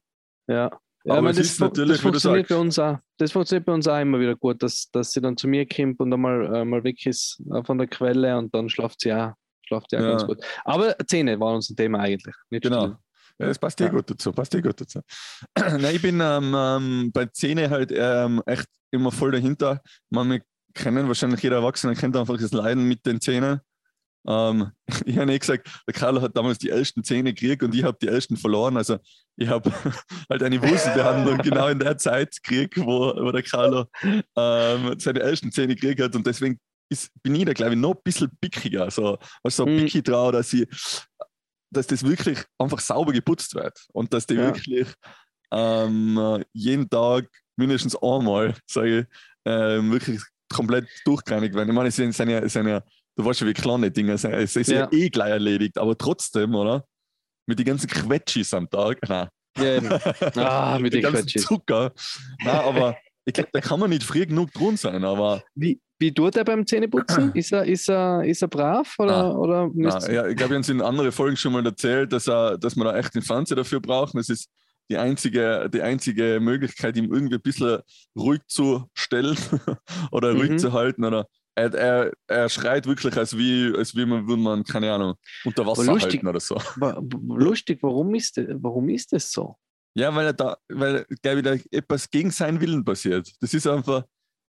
Ja. 0.48 0.76
Ja, 1.06 1.14
aber 1.14 1.28
das, 1.28 1.38
ist 1.38 1.60
natürlich, 1.60 1.92
das 1.92 2.00
funktioniert 2.00 2.48
bei 2.48 2.56
uns 2.56 2.78
auch. 2.78 2.98
Das 3.16 3.30
funktioniert 3.30 3.64
bei 3.64 3.72
uns 3.72 3.86
auch 3.86 4.00
immer 4.00 4.18
wieder 4.18 4.34
gut, 4.34 4.60
dass, 4.62 4.90
dass 4.90 5.12
sie 5.12 5.20
dann 5.20 5.36
zu 5.36 5.46
mir 5.46 5.66
kommt 5.66 6.00
und 6.00 6.12
einmal 6.12 6.54
äh, 6.54 6.64
mal 6.64 6.82
weg 6.82 7.06
ist 7.06 7.40
äh, 7.52 7.62
von 7.62 7.78
der 7.78 7.86
Quelle 7.86 8.36
und 8.36 8.52
dann 8.52 8.68
schlaft 8.68 9.00
sie 9.00 9.12
auch 9.12 9.32
Schlaft 9.66 9.92
ja, 9.92 10.00
ja, 10.00 10.10
ganz 10.10 10.26
gut. 10.26 10.44
Aber 10.64 10.96
Zähne 11.06 11.38
war 11.40 11.54
unser 11.54 11.74
Thema 11.74 12.00
eigentlich. 12.00 12.34
Nicht 12.50 12.62
genau. 12.62 12.96
Ja, 13.38 13.46
das 13.46 13.58
passt 13.58 13.78
dir 13.78 13.86
ja. 13.86 13.90
gut 13.90 14.10
dazu. 14.10 14.32
Passt 14.32 14.52
dir 14.52 14.62
gut 14.62 14.80
dazu. 14.80 15.00
Nein, 15.58 15.94
ich 15.94 16.02
bin 16.02 16.20
ähm, 16.20 16.54
ähm, 16.56 17.10
bei 17.12 17.26
Zähne 17.26 17.68
halt 17.68 17.92
ähm, 17.94 18.42
echt 18.46 18.68
immer 18.90 19.12
voll 19.12 19.32
dahinter. 19.32 19.82
Man, 20.08 20.30
wir 20.30 20.42
kennen 20.72 21.06
wahrscheinlich 21.08 21.42
jeder 21.42 21.56
Erwachsene 21.56 21.94
kennt 21.94 22.16
einfach 22.16 22.38
das 22.38 22.52
Leiden 22.52 22.84
mit 22.84 23.04
den 23.04 23.20
Zähnen. 23.20 23.60
Ähm, 24.26 24.72
ich 25.04 25.16
habe 25.16 25.26
nicht 25.26 25.40
gesagt, 25.40 25.68
der 25.86 25.94
Carlo 25.94 26.20
hat 26.20 26.36
damals 26.36 26.58
die 26.58 26.70
ersten 26.70 27.04
Zähne 27.04 27.32
gekriegt 27.32 27.62
und 27.62 27.74
ich 27.74 27.84
habe 27.84 27.98
die 28.00 28.08
ersten 28.08 28.36
verloren. 28.36 28.76
Also 28.76 28.98
ich 29.36 29.48
habe 29.48 29.72
halt 30.30 30.42
eine 30.42 30.60
Wurzelbehandlung 30.60 31.38
genau 31.38 31.68
in 31.68 31.78
der 31.78 31.96
Zeit 31.98 32.36
gekriegt, 32.42 32.76
wo, 32.78 33.14
wo 33.16 33.32
der 33.32 33.42
Carlo 33.42 33.86
ähm, 34.02 34.94
seine 34.98 35.20
ersten 35.20 35.52
Zähne 35.52 35.74
gekriegt 35.74 36.00
hat 36.00 36.14
und 36.14 36.26
deswegen 36.26 36.58
ist, 36.88 37.10
bin 37.22 37.34
ich 37.34 37.44
da, 37.44 37.52
glaube 37.52 37.74
ich, 37.74 37.80
noch 37.80 37.94
ein 37.94 38.02
bisschen 38.04 38.30
pickiger. 38.40 38.90
So, 38.90 39.18
also 39.42 39.66
mhm. 39.66 39.78
picky 39.78 40.02
drauf, 40.02 40.32
dass, 40.32 40.52
ich, 40.52 40.66
dass 41.70 41.86
das 41.86 42.02
wirklich 42.04 42.38
einfach 42.58 42.80
sauber 42.80 43.12
geputzt 43.12 43.54
wird 43.54 43.86
und 43.92 44.12
dass 44.12 44.26
die 44.26 44.34
ja. 44.34 44.42
wirklich 44.42 44.88
ähm, 45.52 46.44
jeden 46.52 46.88
Tag 46.88 47.28
mindestens 47.56 47.96
einmal, 48.00 48.54
sage 48.66 49.00
ich, 49.00 49.06
ähm, 49.44 49.90
wirklich 49.92 50.20
komplett 50.52 50.86
durchgereinigt 51.04 51.54
werden. 51.54 51.68
Ich 51.68 51.74
meine, 51.74 51.88
es 51.88 51.96
sind, 51.96 52.12
sind, 52.12 52.30
ja, 52.30 52.48
sind 52.48 52.68
ja, 52.68 52.82
du 53.16 53.24
weißt 53.24 53.40
schon, 53.40 53.48
wie 53.48 53.54
kleine 53.54 53.90
Dinge 53.90 54.16
sind. 54.18 54.34
Es 54.34 54.56
ist 54.56 54.70
ja. 54.70 54.80
ja 54.80 54.88
eh 54.92 55.08
gleich 55.08 55.30
erledigt, 55.30 55.78
aber 55.78 55.96
trotzdem, 55.96 56.54
oder? 56.54 56.84
Mit 57.46 57.58
den 57.58 57.66
ganzen 57.66 57.88
Quetschis 57.88 58.52
am 58.54 58.68
Tag. 58.68 58.98
Nein. 59.08 59.28
Ja, 59.58 59.78
ah, 60.74 60.78
mit 60.78 60.92
den 60.92 61.02
ganzen 61.02 61.28
Zucker. 61.28 61.92
Nein, 62.44 62.54
aber 62.54 62.96
ich 63.24 63.32
glaube, 63.32 63.48
da 63.52 63.60
kann 63.60 63.80
man 63.80 63.90
nicht 63.90 64.02
früh 64.02 64.26
genug 64.26 64.52
drin 64.52 64.76
sein. 64.76 65.02
Aber 65.04 65.42
wie, 65.54 65.80
wie 65.98 66.12
tut 66.12 66.36
er 66.36 66.44
beim 66.44 66.66
Zähneputzen? 66.66 67.32
Ist 67.34 67.52
er, 67.52 67.64
ist 67.64 67.88
er, 67.88 68.22
ist 68.24 68.42
er 68.42 68.48
brav 68.48 68.94
oder, 68.98 69.16
ah, 69.16 69.32
oder 69.32 69.70
ah, 69.84 70.12
ja, 70.12 70.26
Ich 70.26 70.36
glaube, 70.36 70.50
wir 70.50 70.56
haben 70.56 70.62
es 70.62 70.68
in 70.68 70.82
anderen 70.82 71.12
Folgen 71.12 71.36
schon 71.36 71.52
mal 71.52 71.64
erzählt, 71.64 72.12
dass, 72.12 72.28
er, 72.28 72.58
dass 72.58 72.76
man 72.76 72.86
da 72.86 72.96
echt 72.96 73.14
den 73.14 73.22
Fernseher 73.22 73.56
dafür 73.56 73.80
braucht. 73.80 74.14
Das 74.14 74.28
ist 74.28 74.50
die 74.90 74.98
einzige, 74.98 75.70
die 75.72 75.82
einzige 75.82 76.38
Möglichkeit, 76.40 76.96
ihm 76.96 77.12
irgendwie 77.12 77.36
ein 77.36 77.42
bisschen 77.42 77.80
ruhig 78.16 78.40
zu 78.46 78.84
stellen 78.94 79.36
oder 80.12 80.32
ruhig 80.32 80.50
mhm. 80.50 80.58
zu 80.58 80.72
halten. 80.72 81.04
Oder 81.04 81.26
er, 81.56 81.74
er, 81.74 82.12
er, 82.26 82.48
schreit 82.48 82.86
wirklich, 82.86 83.16
als 83.16 83.36
wie, 83.36 83.72
als 83.76 83.96
wie 83.96 84.04
man, 84.04 84.28
würde 84.28 84.42
man, 84.42 84.62
keine 84.62 84.92
Ahnung, 84.92 85.14
unter 85.44 85.66
Wasser 85.66 85.84
lustig, 85.84 86.14
halten 86.14 86.28
oder 86.28 86.40
so. 86.40 86.60
Lustig, 87.34 87.78
warum 87.82 88.14
ist, 88.14 88.36
warum 88.36 88.88
ist 88.90 89.12
das 89.12 89.32
so? 89.32 89.56
Ja, 89.94 90.14
weil 90.14 90.26
er 90.26 90.32
da, 90.34 90.58
weil, 90.68 91.06
glaube 91.22 91.38
ich, 91.38 91.44
da 91.44 91.78
etwas 91.78 92.10
gegen 92.10 92.30
seinen 92.30 92.60
Willen 92.60 92.84
passiert. 92.84 93.32
Das 93.40 93.54
ist 93.54 93.66
einfach, 93.66 94.04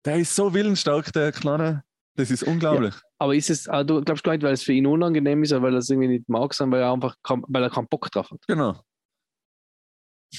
der 0.05 0.17
ist 0.17 0.35
so 0.35 0.53
willensstark, 0.53 1.13
der 1.13 1.31
Kleine. 1.31 1.85
Das 2.17 2.31
ist 2.31 2.43
unglaublich. 2.43 2.95
Ja, 2.95 3.01
aber 3.19 3.35
ist 3.35 3.51
es, 3.51 3.69
also, 3.69 4.01
du 4.01 4.05
glaubst 4.05 4.25
gar 4.25 4.33
nicht, 4.33 4.43
weil 4.43 4.55
es 4.55 4.63
für 4.63 4.73
ihn 4.73 4.87
unangenehm 4.87 5.43
ist, 5.43 5.53
oder 5.53 5.63
weil 5.63 5.75
er 5.75 5.79
es 5.79 5.91
irgendwie 5.91 6.09
nicht 6.09 6.29
mag, 6.29 6.53
sondern 6.55 6.81
weil 6.81 6.87
er 6.87 6.93
einfach 6.93 7.15
weil 7.49 7.63
er 7.63 7.71
keinen 7.71 7.89
Bock 7.89 8.11
drauf 8.11 8.31
hat. 8.31 8.41
Genau. 8.49 8.81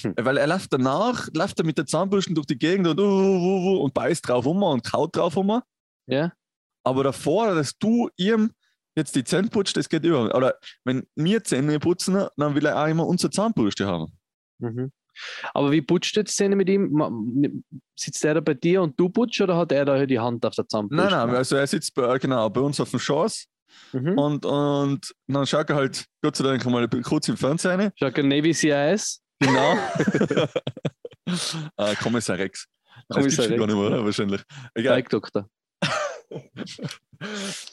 Hm. 0.01 0.13
Weil 0.19 0.37
er 0.37 0.47
läuft 0.47 0.73
danach, 0.73 1.29
läuft 1.33 1.59
er 1.59 1.65
mit 1.65 1.77
der 1.77 1.85
Zahnbürste 1.85 2.33
durch 2.33 2.47
die 2.47 2.57
Gegend 2.57 2.87
und, 2.87 2.99
uh, 2.99 3.03
uh, 3.03 3.77
uh, 3.77 3.83
und 3.83 3.93
beißt 3.93 4.27
drauf 4.27 4.45
um 4.45 4.61
und 4.63 4.83
kaut 4.83 5.15
drauf 5.15 5.37
um. 5.37 5.61
Ja. 6.07 6.33
Aber 6.87 7.03
davor, 7.03 7.53
dass 7.53 7.77
du 7.77 8.09
ihm 8.15 8.51
jetzt 8.95 9.15
die 9.15 9.23
Zähne 9.23 9.49
putzt, 9.49 9.75
das 9.75 9.89
geht 9.89 10.05
über. 10.05 10.33
Oder 10.33 10.55
wenn 10.85 11.05
wir 11.15 11.43
Zähne 11.43 11.79
putzen, 11.79 12.27
dann 12.37 12.55
will 12.55 12.65
er 12.65 12.81
auch 12.81 12.87
immer 12.87 13.05
unsere 13.05 13.29
Zahnbürste 13.29 13.85
haben. 13.85 14.17
Mhm. 14.59 14.91
Aber 15.53 15.71
wie 15.71 15.81
putzt 15.81 16.15
du 16.15 16.23
die 16.23 16.31
Szene 16.31 16.55
mit 16.55 16.69
ihm? 16.69 17.63
Sitzt 17.95 18.23
er 18.23 18.35
da 18.35 18.39
bei 18.39 18.53
dir 18.53 18.81
und 18.81 18.99
du 18.99 19.09
putzt 19.09 19.41
oder 19.41 19.57
hat 19.57 19.71
er 19.71 19.83
da 19.83 20.05
die 20.05 20.19
Hand 20.19 20.45
auf 20.45 20.55
der 20.55 20.67
Zahnbürste? 20.67 21.09
Nein, 21.09 21.27
nein, 21.27 21.35
also 21.35 21.55
er 21.55 21.67
sitzt 21.67 21.93
bei, 21.93 22.17
genau, 22.19 22.49
bei 22.49 22.61
uns 22.61 22.79
auf 22.79 22.91
dem 22.91 22.99
Schoß 22.99 23.47
mhm. 23.93 24.17
und, 24.17 24.45
und 24.45 25.13
dann 25.27 25.45
schaut 25.45 25.69
er 25.69 25.75
halt 25.75 26.05
Gott 26.21 26.35
sei 26.35 26.43
Dank 26.43 26.65
mal 26.65 26.87
kurz 27.01 27.27
im 27.27 27.35
Fernsehen. 27.35 27.91
Schaut 27.95 28.17
er 28.17 28.23
Navy 28.23 28.53
CIS? 28.53 29.21
Genau. 29.39 29.77
ah, 31.77 31.95
Kommissar 31.95 32.37
Rex. 32.37 32.67
Kommissar 33.09 33.45
Rex. 33.45 33.57
gar 33.57 33.67
nicht 33.67 33.75
mehr, 33.75 33.87
oder? 33.87 34.05
Wahrscheinlich. 34.05 34.41
Egal. 34.73 35.03
Doktor. 35.03 35.49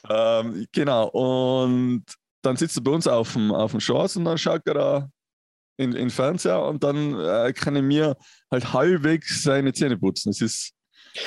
Ähm, 0.09 0.67
genau, 0.73 1.09
und 1.09 2.05
dann 2.43 2.57
sitzt 2.57 2.77
er 2.77 2.83
bei 2.83 2.91
uns 2.91 3.07
auf 3.07 3.33
dem, 3.33 3.53
auf 3.53 3.73
dem 3.73 3.81
Schoß 3.81 4.17
und 4.17 4.25
dann 4.25 4.39
schaut 4.39 4.63
er 4.67 4.75
da 4.75 5.09
in, 5.77 5.93
in 5.93 6.11
Fernseher 6.11 6.63
und 6.65 6.85
dann 6.85 7.19
äh, 7.19 7.53
kann 7.53 7.77
er 7.77 7.83
mir 7.83 8.17
halt 8.51 8.73
halbwegs 8.73 9.43
seine 9.43 9.73
Zähne 9.73 9.97
putzen. 9.99 10.31
Das 10.31 10.41
ist. 10.41 10.73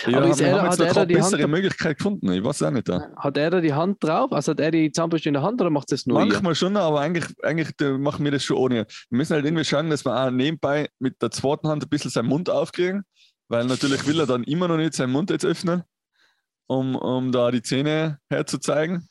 Ja, 0.05 0.17
Aber 0.17 0.27
ist 0.27 0.41
er, 0.41 0.57
haben 0.57 0.65
jetzt 0.65 0.79
hat 0.79 0.97
er 0.97 1.05
bessere 1.05 1.43
Hand 1.43 1.51
Möglichkeit 1.51 1.97
gefunden. 1.97 2.29
Ich 2.33 2.43
weiß 2.43 2.63
auch 2.63 2.71
nicht. 2.71 2.89
Da. 2.89 3.09
Hat 3.15 3.37
er 3.37 3.49
da 3.49 3.61
die 3.61 3.73
Hand 3.73 4.03
drauf? 4.03 4.33
Also 4.33 4.51
hat 4.51 4.59
er 4.59 4.71
die 4.71 4.91
Zahnbürste 4.91 5.29
in 5.29 5.33
der 5.33 5.43
Hand 5.43 5.61
oder 5.61 5.69
macht 5.69 5.91
das 5.93 6.05
nur? 6.05 6.19
Manchmal 6.19 6.51
ihr? 6.51 6.55
schon, 6.55 6.75
aber 6.75 6.99
eigentlich, 6.99 7.25
eigentlich 7.41 7.69
machen 7.97 8.25
wir 8.25 8.31
das 8.31 8.43
schon 8.43 8.57
ohne. 8.57 8.85
Wir 9.09 9.17
müssen 9.17 9.33
halt 9.33 9.45
irgendwie 9.45 9.63
schauen, 9.63 9.89
dass 9.89 10.03
wir 10.03 10.13
auch 10.13 10.29
nebenbei 10.29 10.89
mit 10.99 11.21
der 11.21 11.31
zweiten 11.31 11.69
Hand 11.69 11.83
ein 11.83 11.89
bisschen 11.89 12.11
seinen 12.11 12.27
Mund 12.27 12.49
aufkriegen, 12.49 13.03
weil 13.47 13.65
natürlich 13.65 14.05
will 14.05 14.19
er 14.19 14.25
dann 14.25 14.43
immer 14.43 14.67
noch 14.67 14.77
nicht 14.77 14.93
seinen 14.93 15.11
Mund 15.11 15.29
jetzt 15.29 15.45
öffnen, 15.45 15.83
um, 16.67 16.95
um 16.95 17.31
da 17.31 17.51
die 17.51 17.61
Zähne 17.61 18.19
herzuzeigen. 18.29 19.07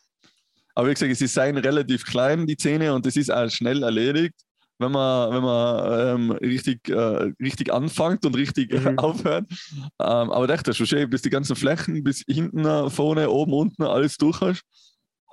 Aber 0.75 0.89
wie 0.89 0.95
gesagt, 0.95 1.17
sie 1.17 1.27
seien 1.27 1.57
relativ 1.57 2.05
klein, 2.05 2.47
die 2.47 2.57
Zähne, 2.57 2.93
und 2.95 3.07
das 3.07 3.17
ist 3.17 3.33
auch 3.33 3.49
schnell 3.49 3.83
erledigt. 3.83 4.35
wenn 4.79 4.93
man, 4.93 5.33
wenn 5.33 5.43
man 5.43 6.17
ähm, 6.17 6.31
richtig, 6.33 6.89
äh, 6.91 7.33
richtig 7.41 7.73
anfängt 7.73 8.25
und 8.27 8.37
richtig 8.37 8.73
mhm. 8.73 8.99
aufhört. 8.99 9.47
Ähm, 9.81 10.31
aber 10.31 10.47
dachte 10.47 10.75
schon 10.75 10.87
schön, 10.87 11.09
bis 11.09 11.23
die 11.23 11.31
ganzen 11.31 11.57
Flächen, 11.57 12.05
bis 12.05 12.23
hinten, 12.29 12.91
vorne, 12.91 13.31
oben, 13.31 13.55
unten, 13.55 13.83
alles 13.85 14.17
durch 14.19 14.41
hast. 14.41 14.65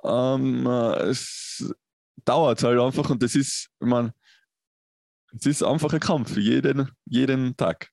Ähm, 0.02 0.66
äh, 0.66 1.08
es 1.08 1.74
dauert 2.24 2.62
halt 2.62 2.80
einfach 2.80 3.10
und 3.10 3.22
das 3.22 3.34
ist, 3.34 3.68
ich 3.80 3.86
meine, 3.86 4.14
es 5.38 5.46
ist 5.46 5.62
einfach 5.62 5.92
ein 5.92 6.00
Kampf 6.00 6.36
jeden, 6.36 6.90
jeden 7.06 7.56
Tag. 7.56 7.90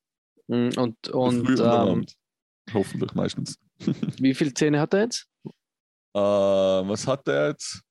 Mhm, 0.47 0.71
und, 0.77 1.09
und, 1.09 1.49
und 1.49 1.59
ähm, 1.59 2.05
hoffentlich 2.73 3.13
meistens. 3.13 3.57
Wie 4.19 4.33
viele 4.33 4.53
Zähne 4.53 4.79
hat 4.79 4.93
er 4.93 5.01
jetzt? 5.01 5.27
Äh, 6.13 6.19
was 6.19 7.07
hat 7.07 7.27
er 7.27 7.49
jetzt? 7.49 7.81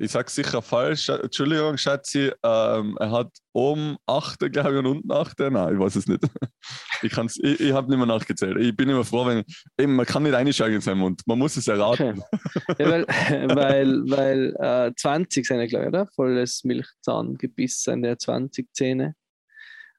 Ich 0.00 0.12
sage 0.12 0.30
sicher 0.30 0.62
falsch. 0.62 1.08
Entschuldigung, 1.08 1.76
Schatzi. 1.76 2.30
Ähm, 2.44 2.96
er 3.00 3.10
hat 3.10 3.32
oben 3.52 3.96
8, 4.06 4.38
glaube 4.52 4.70
ich, 4.70 4.78
und 4.78 4.86
unten 4.86 5.10
8. 5.10 5.40
Nein, 5.50 5.74
ich 5.74 5.80
weiß 5.80 5.96
es 5.96 6.06
nicht. 6.06 6.22
Ich, 7.00 7.16
ich, 7.16 7.60
ich 7.60 7.72
habe 7.72 7.88
nicht 7.88 7.96
mehr 7.96 8.06
nachgezählt. 8.06 8.58
Ich 8.58 8.76
bin 8.76 8.88
immer 8.88 9.04
froh, 9.04 9.24
wenn 9.24 9.44
eben, 9.78 9.94
man 9.94 10.04
kann 10.04 10.24
nicht 10.24 10.34
einsteigen 10.34 10.74
in 10.74 10.80
seinen 10.80 10.98
Mund. 10.98 11.22
Man 11.26 11.38
muss 11.38 11.56
es 11.56 11.68
erraten. 11.68 12.24
Okay. 12.66 12.82
Ja, 12.82 12.90
weil 12.90 13.06
weil, 13.54 14.02
weil 14.10 14.56
äh, 14.88 14.92
20 14.96 15.46
sind, 15.46 15.68
glaube 15.68 15.84
ich, 15.84 15.88
oder? 15.88 16.06
Volles 16.08 16.64
Milchzahngebiss 16.64 17.84
sind 17.84 18.04
ja 18.04 18.18
20 18.18 18.74
Zähne. 18.74 19.14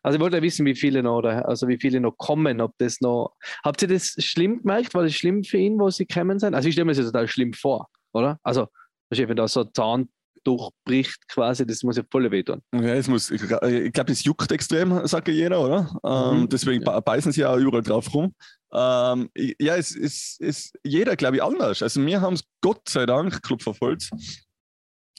Also 0.01 0.15
ich 0.15 0.21
wollte 0.21 0.37
ja 0.37 0.43
wissen, 0.43 0.65
wie 0.65 0.75
viele 0.75 1.03
noch, 1.03 1.23
also 1.23 1.67
wie 1.67 1.77
viele 1.77 1.99
noch 1.99 2.17
kommen, 2.17 2.61
ob 2.61 2.73
das 2.77 3.01
noch. 3.01 3.35
Habt 3.63 3.81
ihr 3.81 3.87
das 3.87 4.15
schlimm 4.19 4.59
gemerkt? 4.59 4.93
War 4.93 5.03
das 5.03 5.13
schlimm 5.13 5.43
für 5.43 5.57
ihn, 5.57 5.79
wo 5.79 5.89
sie 5.89 6.05
gekommen 6.05 6.39
sind? 6.39 6.53
Also 6.53 6.67
ich 6.67 6.73
stelle 6.73 6.85
mir 6.85 6.93
das 6.93 7.05
total 7.05 7.27
schlimm 7.27 7.53
vor, 7.53 7.89
oder? 8.13 8.39
Also, 8.43 8.67
wenn 9.09 9.35
da 9.35 9.47
so 9.47 9.61
ein 9.61 9.69
Zahn 9.73 10.09
durchbricht 10.43 11.27
quasi, 11.27 11.65
das 11.65 11.83
muss 11.83 11.97
ja 11.97 12.03
voll 12.09 12.29
wehtun. 12.31 12.61
Ja, 12.73 12.93
es 12.93 13.07
muss, 13.07 13.29
ich, 13.31 13.41
glaube, 13.41 14.11
es 14.11 14.23
juckt 14.23 14.51
extrem, 14.51 15.05
sagt 15.05 15.27
ja 15.27 15.33
jeder, 15.33 15.61
oder? 15.61 15.99
Ähm, 16.03 16.41
mhm. 16.41 16.49
deswegen 16.49 16.83
ja. 16.83 16.99
beißen 16.99 17.31
sie 17.31 17.41
ja 17.41 17.57
überall 17.57 17.83
drauf 17.83 18.13
rum. 18.13 18.33
Ähm, 18.71 19.29
ja, 19.35 19.75
es 19.75 19.91
ist, 19.91 20.39
ist 20.39 20.73
jeder, 20.83 21.15
glaube 21.15 21.37
ich, 21.37 21.43
anders. 21.43 21.81
Also 21.81 22.05
wir 22.05 22.21
haben 22.21 22.35
es 22.35 22.43
Gott 22.61 22.87
sei 22.87 23.05
Dank, 23.05 23.41
Club 23.41 23.61
verfolgt, 23.61 24.09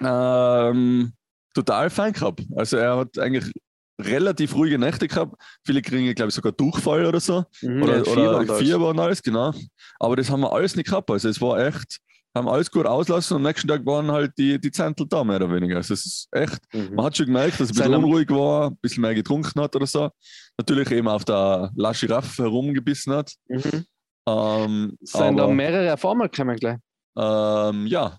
ähm, 0.02 1.12
total 1.54 1.90
fein 1.90 2.12
gehabt. 2.12 2.42
Also 2.56 2.76
er 2.76 2.96
hat 2.96 3.18
eigentlich 3.18 3.52
relativ 4.00 4.54
ruhige 4.54 4.78
Nächte 4.78 5.09
gehabt. 5.09 5.35
Viele 5.64 5.83
kriegen, 5.83 6.14
glaube 6.14 6.28
ich, 6.28 6.35
sogar 6.35 6.52
Durchfall 6.52 7.07
oder 7.07 7.21
so. 7.21 7.45
Mhm, 7.62 7.83
oder, 7.83 8.07
oder 8.07 8.54
Fieber 8.57 8.88
und 8.88 8.99
alles, 8.99 9.23
genau. 9.23 9.52
Aber 9.99 10.16
das 10.16 10.30
haben 10.30 10.40
wir 10.40 10.52
alles 10.52 10.76
nicht 10.76 10.88
gehabt. 10.88 11.11
Also 11.11 11.28
es 11.28 11.40
war 11.40 11.64
echt, 11.66 11.99
haben 12.35 12.49
alles 12.49 12.71
gut 12.71 12.87
auslassen 12.87 13.37
und 13.37 13.42
am 13.42 13.49
nächsten 13.49 13.69
Tag 13.69 13.85
waren 13.87 14.11
halt 14.11 14.33
die, 14.38 14.61
die 14.61 14.71
Zentel 14.71 15.07
da, 15.09 15.25
mehr 15.25 15.37
oder 15.37 15.52
weniger. 15.52 15.76
Also 15.76 15.95
es 15.95 16.07
ist 16.07 16.28
echt, 16.33 16.61
mhm. 16.73 16.95
man 16.95 17.07
hat 17.07 17.16
schon 17.16 17.26
gemerkt, 17.26 17.54
dass 17.54 17.61
er 17.61 17.64
ein 17.64 17.69
bisschen 17.69 17.92
Seine 17.92 17.99
unruhig 17.99 18.30
war, 18.30 18.71
ein 18.71 18.76
bisschen 18.76 19.02
mehr 19.02 19.14
getrunken 19.14 19.61
hat 19.61 19.75
oder 19.75 19.87
so. 19.87 20.11
Natürlich 20.59 20.90
eben 20.90 21.09
auf 21.09 21.25
der 21.25 21.71
La 21.75 21.92
Giraffe 21.92 22.42
herumgebissen 22.42 23.12
hat. 23.12 23.33
Mhm. 23.49 23.85
Ähm, 24.28 24.99
Sind 25.00 25.21
aber, 25.23 25.37
da 25.37 25.47
mehrere 25.49 25.87
Erfahrungen 25.87 26.30
gekommen 26.30 26.57
gleich? 26.57 26.76
Ähm, 27.16 27.87
ja, 27.87 28.19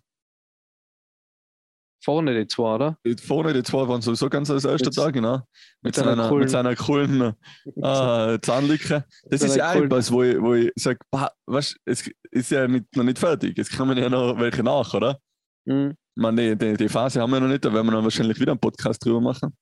Vorne 2.04 2.34
die 2.34 2.48
zwei, 2.48 2.76
oder? 2.76 2.98
Vorne 3.24 3.54
die 3.54 3.64
zwei 3.64 3.88
waren 3.88 4.02
sowieso 4.02 4.28
ganz 4.30 4.50
als 4.50 4.66
erster 4.66 4.90
Tag, 4.90 5.14
genau. 5.14 5.38
Mit, 5.82 5.96
mit, 5.96 5.96
seiner, 5.96 6.30
coolen, 6.30 6.40
mit 6.40 6.50
seiner 6.50 6.76
coolen 6.76 7.22
äh, 7.22 8.40
Zahnlücke. 8.42 9.06
Das 9.26 9.44
ist 9.44 9.56
ja 9.56 9.74
etwas, 9.74 10.12
wo 10.12 10.24
ich, 10.24 10.42
wo 10.42 10.56
ich 10.56 10.72
sage, 10.76 11.00
weißt 11.46 11.78
es 11.86 12.10
ist 12.32 12.52
ja 12.52 12.68
nicht, 12.68 12.96
noch 12.96 13.04
nicht 13.04 13.20
fertig. 13.20 13.58
Es 13.60 13.70
kommen 13.70 13.98
ja 13.98 14.10
noch 14.10 14.40
welche 14.40 14.64
nach, 14.64 14.94
oder? 14.94 15.20
Mhm. 15.66 15.92
Ich 16.16 16.22
meine, 16.22 16.56
die, 16.56 16.58
die, 16.58 16.78
die, 16.78 16.90
Phase 16.90 17.22
haben 17.22 17.32
wir 17.32 17.40
noch 17.40 17.48
nicht, 17.48 17.64
da 17.64 17.72
werden 17.72 17.86
wir 17.88 17.94
dann 17.94 18.04
wahrscheinlich 18.04 18.40
wieder 18.40 18.52
einen 18.52 18.60
Podcast 18.60 19.06
drüber 19.06 19.22
machen. 19.22 19.56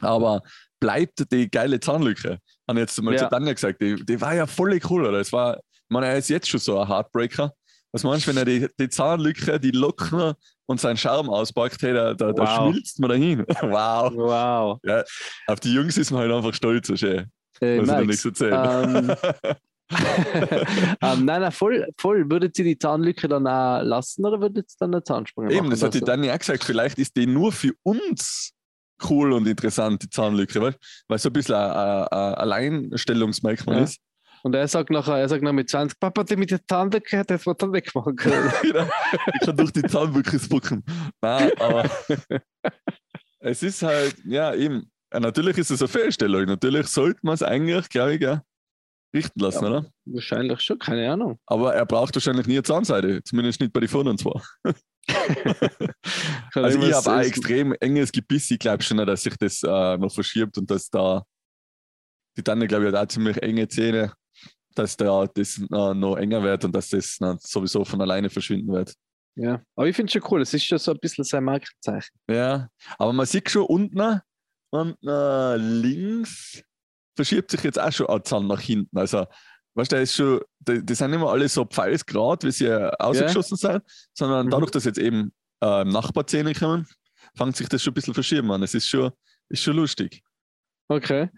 Aber 0.00 0.42
bleibt 0.78 1.32
die 1.32 1.50
geile 1.50 1.80
Zahnlücke. 1.80 2.38
Habe 2.68 2.80
ich 2.80 2.86
jetzt 2.86 3.02
mal 3.02 3.14
ja. 3.14 3.20
zu 3.20 3.28
Tanja 3.28 3.52
gesagt, 3.52 3.80
die, 3.80 4.04
die 4.04 4.20
war 4.20 4.34
ja 4.34 4.46
voll 4.46 4.78
cool, 4.90 5.06
oder? 5.06 5.20
Es 5.20 5.32
war, 5.32 5.56
ich 5.56 5.62
meine, 5.88 6.06
er 6.06 6.18
ist 6.18 6.28
jetzt 6.28 6.48
schon 6.48 6.60
so 6.60 6.78
ein 6.78 6.88
Heartbreaker. 6.88 7.52
Was 7.92 8.04
meinst 8.04 8.26
du, 8.26 8.30
wenn 8.30 8.38
er 8.38 8.44
die, 8.46 8.66
die 8.80 8.88
Zahnlücke, 8.88 9.60
die 9.60 9.70
Locken 9.70 10.32
und 10.66 10.80
seinen 10.80 10.96
Schaum 10.96 11.28
auspackt, 11.28 11.82
hey, 11.82 11.92
da, 11.92 12.14
da, 12.14 12.28
wow. 12.28 12.34
da 12.34 12.56
schmilzt 12.56 12.98
man 13.00 13.10
dahin. 13.10 13.44
wow. 13.60 14.12
Wow. 14.14 14.80
Ja, 14.82 15.04
auf 15.46 15.60
die 15.60 15.74
Jungs 15.74 15.98
ist 15.98 16.10
man 16.10 16.20
halt 16.20 16.32
einfach 16.32 16.54
stolz, 16.54 16.86
so 16.86 16.96
schön. 16.96 17.26
Äh, 17.60 17.80
muss 17.80 17.90
ich 17.90 18.06
nichts 18.06 18.24
erzählen. 18.24 18.54
Um, 18.54 19.10
um, 19.10 19.16
nein, 21.00 21.24
nein, 21.24 21.52
voll, 21.52 21.86
voll. 21.98 22.30
Würdet 22.30 22.58
ihr 22.58 22.64
die 22.64 22.78
Zahnlücke 22.78 23.28
dann 23.28 23.46
auch 23.46 23.82
lassen 23.82 24.24
oder 24.24 24.40
würdet 24.40 24.70
ihr 24.70 24.76
dann 24.78 24.94
eine 24.94 25.04
Zahnsprung 25.04 25.44
machen? 25.44 25.56
Eben, 25.56 25.70
das 25.70 25.82
hat 25.82 25.94
die 25.94 26.00
Dani 26.00 26.30
auch 26.30 26.38
gesagt. 26.38 26.64
Vielleicht 26.64 26.98
ist 26.98 27.16
die 27.16 27.26
nur 27.26 27.52
für 27.52 27.72
uns 27.82 28.52
cool 29.08 29.32
und 29.32 29.46
interessant, 29.46 30.02
die 30.02 30.10
Zahnlücke, 30.10 30.60
weil, 30.60 30.76
weil 31.08 31.18
so 31.18 31.28
ein 31.28 31.32
bisschen 31.32 31.56
ein, 31.56 31.70
ein, 31.70 32.06
ein 32.08 32.34
Alleinstellungsmerkmal 32.34 33.76
ja. 33.76 33.82
ist. 33.82 33.98
Und 34.42 34.54
er 34.54 34.66
sagt 34.66 34.90
nachher, 34.90 35.18
er 35.18 35.28
sagt 35.28 35.42
nach 35.42 35.52
mit 35.52 35.70
20, 35.70 36.00
Papa, 36.00 36.24
der 36.24 36.36
mit 36.36 36.50
der 36.50 36.66
Zahnlücke 36.66 37.18
hat 37.18 37.30
das 37.30 37.44
dann 37.44 37.72
wegmachen 37.72 38.16
können. 38.16 38.52
Ich 38.62 39.46
kann 39.46 39.56
durch 39.56 39.72
die 39.72 39.82
Zahnlücke 39.82 40.38
spucken. 40.38 40.84
Nein, 41.20 41.52
aber 41.58 41.88
es 43.40 43.62
ist 43.62 43.82
halt, 43.82 44.16
ja, 44.24 44.52
eben, 44.54 44.90
natürlich 45.12 45.58
ist 45.58 45.70
es 45.70 45.80
eine 45.80 45.88
Fehlstellung. 45.88 46.46
Natürlich 46.46 46.88
sollte 46.88 47.20
man 47.22 47.34
es 47.34 47.42
eigentlich, 47.42 47.88
glaube 47.88 48.14
ich, 48.14 48.20
ja, 48.20 48.42
richten 49.14 49.40
lassen, 49.40 49.64
ja, 49.64 49.70
oder? 49.70 49.90
Wahrscheinlich 50.06 50.60
schon, 50.60 50.78
keine 50.78 51.10
Ahnung. 51.10 51.38
Aber 51.46 51.74
er 51.74 51.86
braucht 51.86 52.14
wahrscheinlich 52.16 52.46
nie 52.46 52.54
eine 52.54 52.62
Zahnseide, 52.64 53.22
zumindest 53.22 53.60
nicht 53.60 53.72
bei 53.72 53.80
den 53.80 53.88
Vornen 53.88 54.18
zwar. 54.18 54.42
also 56.54 56.80
ich 56.80 56.94
habe 56.94 57.12
ein 57.12 57.26
extrem 57.26 57.74
enges 57.80 58.10
Gebiss, 58.10 58.50
ich 58.50 58.58
glaube 58.58 58.82
schon, 58.82 58.96
dass 58.98 59.22
sich 59.22 59.36
das 59.36 59.62
äh, 59.62 59.98
noch 59.98 60.12
verschiebt 60.12 60.58
und 60.58 60.70
dass 60.70 60.90
da 60.90 61.24
die 62.36 62.42
Tanne, 62.42 62.66
glaube 62.66 62.88
ich, 62.88 62.92
hat 62.92 63.04
auch 63.04 63.08
ziemlich 63.08 63.36
enge 63.42 63.68
Zähne 63.68 64.12
dass 64.74 64.96
da 64.96 65.26
das 65.26 65.58
äh, 65.58 65.94
noch 65.94 66.16
enger 66.16 66.42
wird 66.42 66.64
und 66.64 66.74
dass 66.74 66.88
das 66.90 67.16
dann 67.18 67.38
sowieso 67.38 67.84
von 67.84 68.00
alleine 68.00 68.30
verschwinden 68.30 68.72
wird. 68.72 68.94
Ja, 69.34 69.62
aber 69.76 69.88
ich 69.88 69.96
finde 69.96 70.10
es 70.10 70.12
schon 70.12 70.30
cool. 70.30 70.42
Es 70.42 70.52
ist 70.52 70.64
schon 70.64 70.78
so 70.78 70.92
ein 70.92 70.98
bisschen 70.98 71.24
sein 71.24 71.44
Markenzeichen. 71.44 72.14
Ja, 72.28 72.68
aber 72.98 73.12
man 73.12 73.26
sieht 73.26 73.48
schon 73.50 73.64
unten 73.64 74.20
und 74.70 74.96
äh, 75.06 75.56
links 75.56 76.62
verschiebt 77.16 77.50
sich 77.50 77.62
jetzt 77.62 77.80
auch 77.80 77.92
schon 77.92 78.08
ein 78.08 78.24
Zahn 78.24 78.46
nach 78.46 78.60
hinten. 78.60 78.96
Also, 78.96 79.26
weißt 79.74 79.92
du, 79.92 79.96
ist 80.00 80.14
schon, 80.14 80.40
die, 80.60 80.84
die 80.84 80.94
sind 80.94 81.10
nicht 81.10 81.20
mehr 81.20 81.28
alle 81.28 81.48
so 81.48 81.64
pfeilsgrad, 81.64 82.44
wie 82.44 82.50
sie 82.50 83.00
ausgeschossen 83.00 83.58
ja. 83.60 83.72
sind, 83.72 83.84
sondern 84.14 84.46
mhm. 84.46 84.50
dadurch, 84.50 84.70
dass 84.70 84.84
jetzt 84.84 84.98
eben 84.98 85.32
äh, 85.62 85.84
Nachbarzähne 85.84 86.54
kommen, 86.54 86.86
fängt 87.34 87.56
sich 87.56 87.68
das 87.68 87.82
schon 87.82 87.92
ein 87.92 87.94
bisschen 87.94 88.14
verschieben 88.14 88.50
an. 88.50 88.62
Es 88.62 88.74
ist 88.74 88.88
schon, 88.88 89.12
ist 89.48 89.62
schon 89.62 89.76
lustig. 89.76 90.22
Okay. 90.88 91.30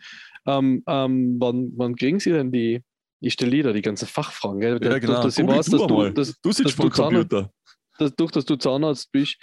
Ähm, 0.46 0.82
ähm, 0.86 1.36
wann, 1.38 1.72
wann 1.76 1.96
kriegen 1.96 2.18
Sie 2.18 2.32
denn 2.32 2.50
die, 2.50 2.82
ich 3.24 3.32
stelle 3.34 3.50
Lieder, 3.50 3.72
die 3.72 3.82
ganzen 3.82 4.06
Fachfragen. 4.06 4.60
Gell? 4.60 4.78
Ja, 4.82 4.98
genau. 4.98 5.22
Dass 5.22 5.38
ich 5.38 5.46
weiß, 5.46 5.66
dass 5.66 5.86
du, 5.86 6.10
dass, 6.10 6.40
du 6.40 6.52
sitzt 6.52 6.72
vor 6.72 6.90
Computer. 6.90 7.50
Dass, 7.98 8.14
durch, 8.14 8.32
dass 8.32 8.44
du 8.44 8.56
Zahnarzt 8.56 9.12
bist. 9.12 9.36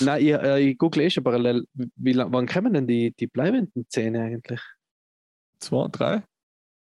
Nein, 0.00 0.22
ich, 0.22 0.32
äh, 0.32 0.60
ich 0.60 0.78
google 0.78 1.02
eh 1.02 1.10
schon 1.10 1.24
parallel. 1.24 1.66
Wie, 1.72 2.14
wann 2.16 2.46
kommen 2.46 2.74
denn 2.74 2.86
die, 2.86 3.14
die 3.18 3.26
bleibenden 3.26 3.86
Zähne 3.88 4.22
eigentlich? 4.22 4.60
Zwei, 5.58 5.88
drei, 5.90 6.22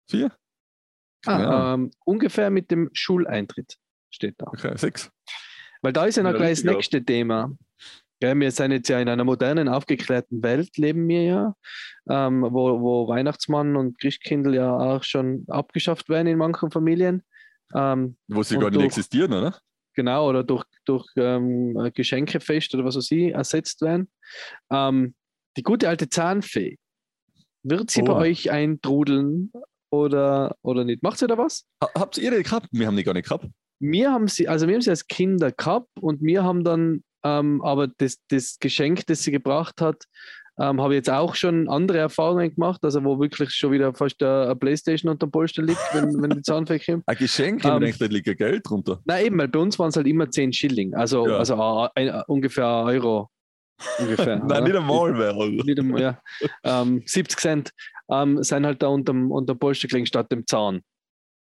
vier? 0.10 0.36
Ah, 1.26 1.76
ähm, 1.76 1.92
ungefähr 2.04 2.50
mit 2.50 2.70
dem 2.72 2.90
Schuleintritt 2.92 3.78
steht 4.10 4.36
da. 4.38 4.48
Okay, 4.48 4.78
sechs. 4.78 5.10
Weil 5.82 5.94
da 5.94 6.06
ist 6.06 6.18
ja 6.18 6.24
noch 6.24 6.32
ja, 6.32 6.38
gleich 6.38 6.62
das 6.62 6.66
nächste. 6.66 7.04
Thema. 7.04 7.56
Ja, 8.24 8.40
wir 8.40 8.52
sind 8.52 8.72
jetzt 8.72 8.88
ja 8.88 9.02
in 9.02 9.10
einer 9.10 9.26
modernen, 9.26 9.68
aufgeklärten 9.68 10.42
Welt, 10.44 10.78
leben 10.78 11.10
wir 11.10 11.24
ja, 11.24 11.56
ähm, 12.10 12.44
wo, 12.44 12.80
wo 12.80 13.06
Weihnachtsmann 13.10 13.76
und 13.76 14.00
Christkindl 14.00 14.56
ja 14.56 14.74
auch 14.74 15.04
schon 15.04 15.44
abgeschafft 15.50 16.08
werden 16.08 16.28
in 16.28 16.38
manchen 16.38 16.72
Familien. 16.72 17.24
Ähm, 17.76 18.16
wo 18.30 18.42
sie 18.42 18.56
gar 18.56 18.70
nicht 18.70 18.76
durch, 18.76 18.86
existieren, 18.86 19.34
oder? 19.34 19.60
Genau, 19.94 20.30
oder 20.30 20.46
durch, 20.46 20.64
durch 20.86 21.06
ähm, 21.18 21.92
Geschenkefest 21.94 22.74
oder 22.74 22.86
was 22.86 22.96
auch 22.96 23.02
sie 23.02 23.32
ersetzt 23.32 23.82
werden. 23.82 24.10
Ähm, 24.72 25.16
die 25.58 25.64
gute 25.64 25.90
alte 25.90 26.08
Zahnfee, 26.08 26.78
wird 27.64 27.92
sie 27.92 28.04
oh. 28.04 28.06
bei 28.06 28.14
euch 28.14 28.50
eintrudeln 28.50 29.52
oder, 29.90 30.56
oder 30.62 30.86
nicht? 30.86 31.04
Macht 31.04 31.20
sie 31.20 31.28
da 31.28 31.38
was? 31.38 31.66
Habt 31.82 32.18
ihr 32.18 32.32
die 32.32 32.44
gehabt? 32.44 32.68
Wir 32.72 32.88
haben 32.88 32.96
die 32.96 33.04
gar 33.04 33.14
nicht 33.14 33.28
gehabt. 33.28 33.50
Wir 33.80 34.14
haben 34.14 34.30
sie, 34.30 34.48
also 34.48 34.66
wir 34.66 34.76
haben 34.76 34.82
sie 34.82 34.92
als 34.92 35.08
Kinder 35.08 35.52
gehabt 35.52 35.90
und 36.00 36.22
wir 36.22 36.46
haben 36.46 36.64
dann 36.64 37.04
ähm, 37.24 37.62
aber 37.62 37.88
das, 37.88 38.18
das 38.30 38.58
Geschenk, 38.60 39.06
das 39.08 39.24
sie 39.24 39.32
gebracht 39.32 39.82
hat, 39.82 40.06
ähm, 40.60 40.80
habe 40.82 40.94
ich 40.94 40.98
jetzt 40.98 41.10
auch 41.10 41.34
schon 41.36 41.68
andere 41.68 41.98
Erfahrungen 41.98 42.54
gemacht, 42.54 42.84
also 42.84 43.04
wo 43.04 43.20
wirklich 43.20 43.52
schon 43.52 43.72
wieder 43.72 43.94
fast 43.94 44.22
eine 44.22 44.56
Playstation 44.56 45.12
unter 45.12 45.26
dem 45.26 45.32
Polster 45.32 45.64
liegt, 45.64 45.82
wenn, 45.94 46.22
wenn 46.22 46.30
die 46.30 46.42
Zahnfee 46.42 46.80
kommt. 46.80 47.04
Ein 47.08 47.18
Geschenk, 47.18 47.66
ähm, 47.66 47.82
denke, 47.82 47.98
da 47.98 48.06
liegt 48.06 48.38
Geld 48.38 48.70
drunter. 48.70 49.00
Nein, 49.06 49.26
eben, 49.26 49.38
weil 49.40 49.48
bei 49.48 49.60
uns 49.60 49.80
waren 49.80 49.90
es 49.90 49.96
halt 49.96 50.08
immer 50.08 50.30
10 50.30 50.54
Schilling, 50.54 50.94
also, 50.94 51.28
ja. 51.28 51.38
also 51.38 51.56
ein, 51.96 52.10
ein, 52.10 52.24
ungefähr 52.28 52.68
ein 52.68 52.86
Euro. 52.96 53.30
Ungefähr, 54.00 54.36
Nein, 54.46 54.64
nicht 54.64 54.76
einmal 54.76 55.14
mehr. 55.14 55.34
Nicht 55.34 55.80
einmal, 55.80 56.02
ja. 56.02 56.22
ähm, 56.64 57.02
70 57.06 57.40
Cent 57.40 57.72
ähm, 58.12 58.44
sind 58.44 58.66
halt 58.66 58.82
da 58.84 58.88
unter 58.88 59.14
dem 59.14 59.60
Polster 59.60 59.88
gelegen 59.88 60.06
statt 60.06 60.32
dem 60.32 60.46
Zahn. 60.46 60.82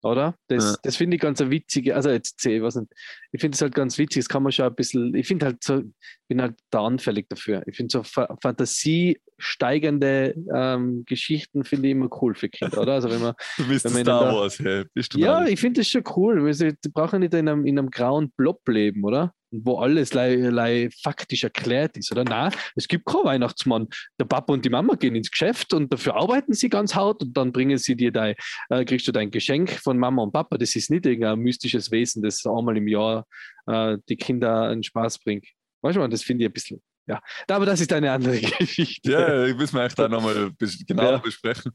Oder? 0.03 0.35
Das, 0.49 0.65
ja. 0.65 0.77
das 0.83 0.97
finde 0.97 1.17
ich 1.17 1.23
ganz 1.23 1.41
eine 1.41 1.51
witzige, 1.51 1.95
also 1.97 2.11
jetzt 2.11 2.45
ich 2.45 2.63
weiß 2.63 2.77
nicht, 2.77 2.93
ich 3.33 3.41
finde 3.41 3.57
es 3.57 3.63
halt 3.63 3.75
ganz 3.75 3.99
witzig, 3.99 4.25
das 4.25 4.29
kann 4.29 4.43
man 4.43 4.53
schon 4.53 4.67
ein 4.67 4.75
bisschen, 4.75 5.15
ich 5.15 5.27
finde 5.27 5.47
halt 5.47 5.65
so, 5.65 5.83
bin 6.29 6.41
halt 6.41 6.59
da 6.71 6.85
anfällig 6.85 7.29
dafür. 7.29 7.63
Ich 7.67 7.77
finde 7.77 7.93
so 7.93 8.03
Fa 8.03 8.37
Fantasie 8.43 9.21
steigende 9.39 10.35
ähm, 10.55 11.05
Geschichten 11.07 11.65
finde 11.65 11.89
ich 11.89 11.93
immer 11.93 12.09
cool 12.21 12.35
für 12.35 12.49
Kinder, 12.49 12.81
oder? 12.81 12.95
Also 12.95 13.11
wenn 13.11 13.21
man, 13.21 13.35
du 13.57 13.69
bist 13.69 13.85
wenn 13.85 13.93
man 13.93 14.03
Star 14.03 14.25
da, 14.25 14.33
Wars, 14.35 14.59
hey, 14.59 14.85
bist 14.95 15.15
du 15.15 15.19
Ja, 15.19 15.47
ich 15.47 15.61
finde 15.61 15.81
das 15.81 15.89
schon 15.89 16.05
cool. 16.17 16.45
Wir 16.45 16.77
brauchen 16.93 17.21
nicht 17.21 17.35
in 17.35 17.49
einem, 17.49 17.65
in 17.65 17.79
einem 17.79 17.91
grauen 17.91 18.31
Blob 18.33 18.67
leben, 18.69 19.05
oder? 19.05 19.33
Wo 19.51 19.79
alles 19.79 20.15
lei, 20.15 20.35
lei 20.37 20.89
faktisch 21.03 21.45
erklärt 21.45 21.97
ist, 21.97 22.13
oder? 22.13 22.25
Nein, 22.25 22.53
es 22.77 22.89
gibt 22.89 23.07
keinen 23.07 23.25
Weihnachtsmann. 23.25 23.89
Der 24.19 24.25
Papa 24.25 24.53
und 24.53 24.65
die 24.65 24.71
Mama 24.71 24.95
gehen 24.95 25.15
ins 25.15 25.31
Geschäft 25.31 25.73
und 25.73 25.93
dafür 25.93 26.17
arbeiten 26.17 26.53
sie 26.53 26.69
ganz 26.69 26.95
hart 26.95 27.23
und 27.23 27.37
dann 27.37 27.53
bringen 27.53 27.79
sie 27.79 27.97
dir 27.97 28.13
dein, 28.13 28.35
äh, 28.69 28.85
kriegst 28.85 29.09
du 29.09 29.13
dein 29.13 29.31
Geschenk 29.31 29.71
von 29.71 29.99
Mama 29.99 30.23
und 30.23 30.33
Papa. 30.33 30.59
Das 30.59 30.77
ist 30.77 30.91
nicht 30.91 31.07
irgendein 31.07 31.39
mystisches 31.39 31.91
Wesen, 31.91 32.23
das 32.23 32.45
einmal 32.47 32.77
im 32.77 32.89
Jahr 32.89 33.27
äh, 33.67 33.99
die 34.09 34.17
Kinder 34.17 34.69
einen 34.69 34.83
Spaß 34.83 35.21
bringt. 35.21 35.47
Weißt 35.83 35.97
du, 35.97 36.07
das 36.09 36.23
finde 36.23 36.45
ich 36.45 36.51
ein 36.51 36.53
bisschen, 36.53 36.83
ja. 37.07 37.21
Aber 37.49 37.67
das 37.67 37.81
ist 37.81 37.93
eine 37.93 38.11
andere 38.11 38.39
Geschichte. 38.59 39.13
Ja, 39.13 39.45
ich 39.45 39.57
muss 39.57 39.73
mir 39.73 39.85
echt 39.85 39.99
auch 40.01 40.09
nochmal 40.09 40.51
genauer 40.87 41.13
ja. 41.13 41.19
besprechen. 41.19 41.73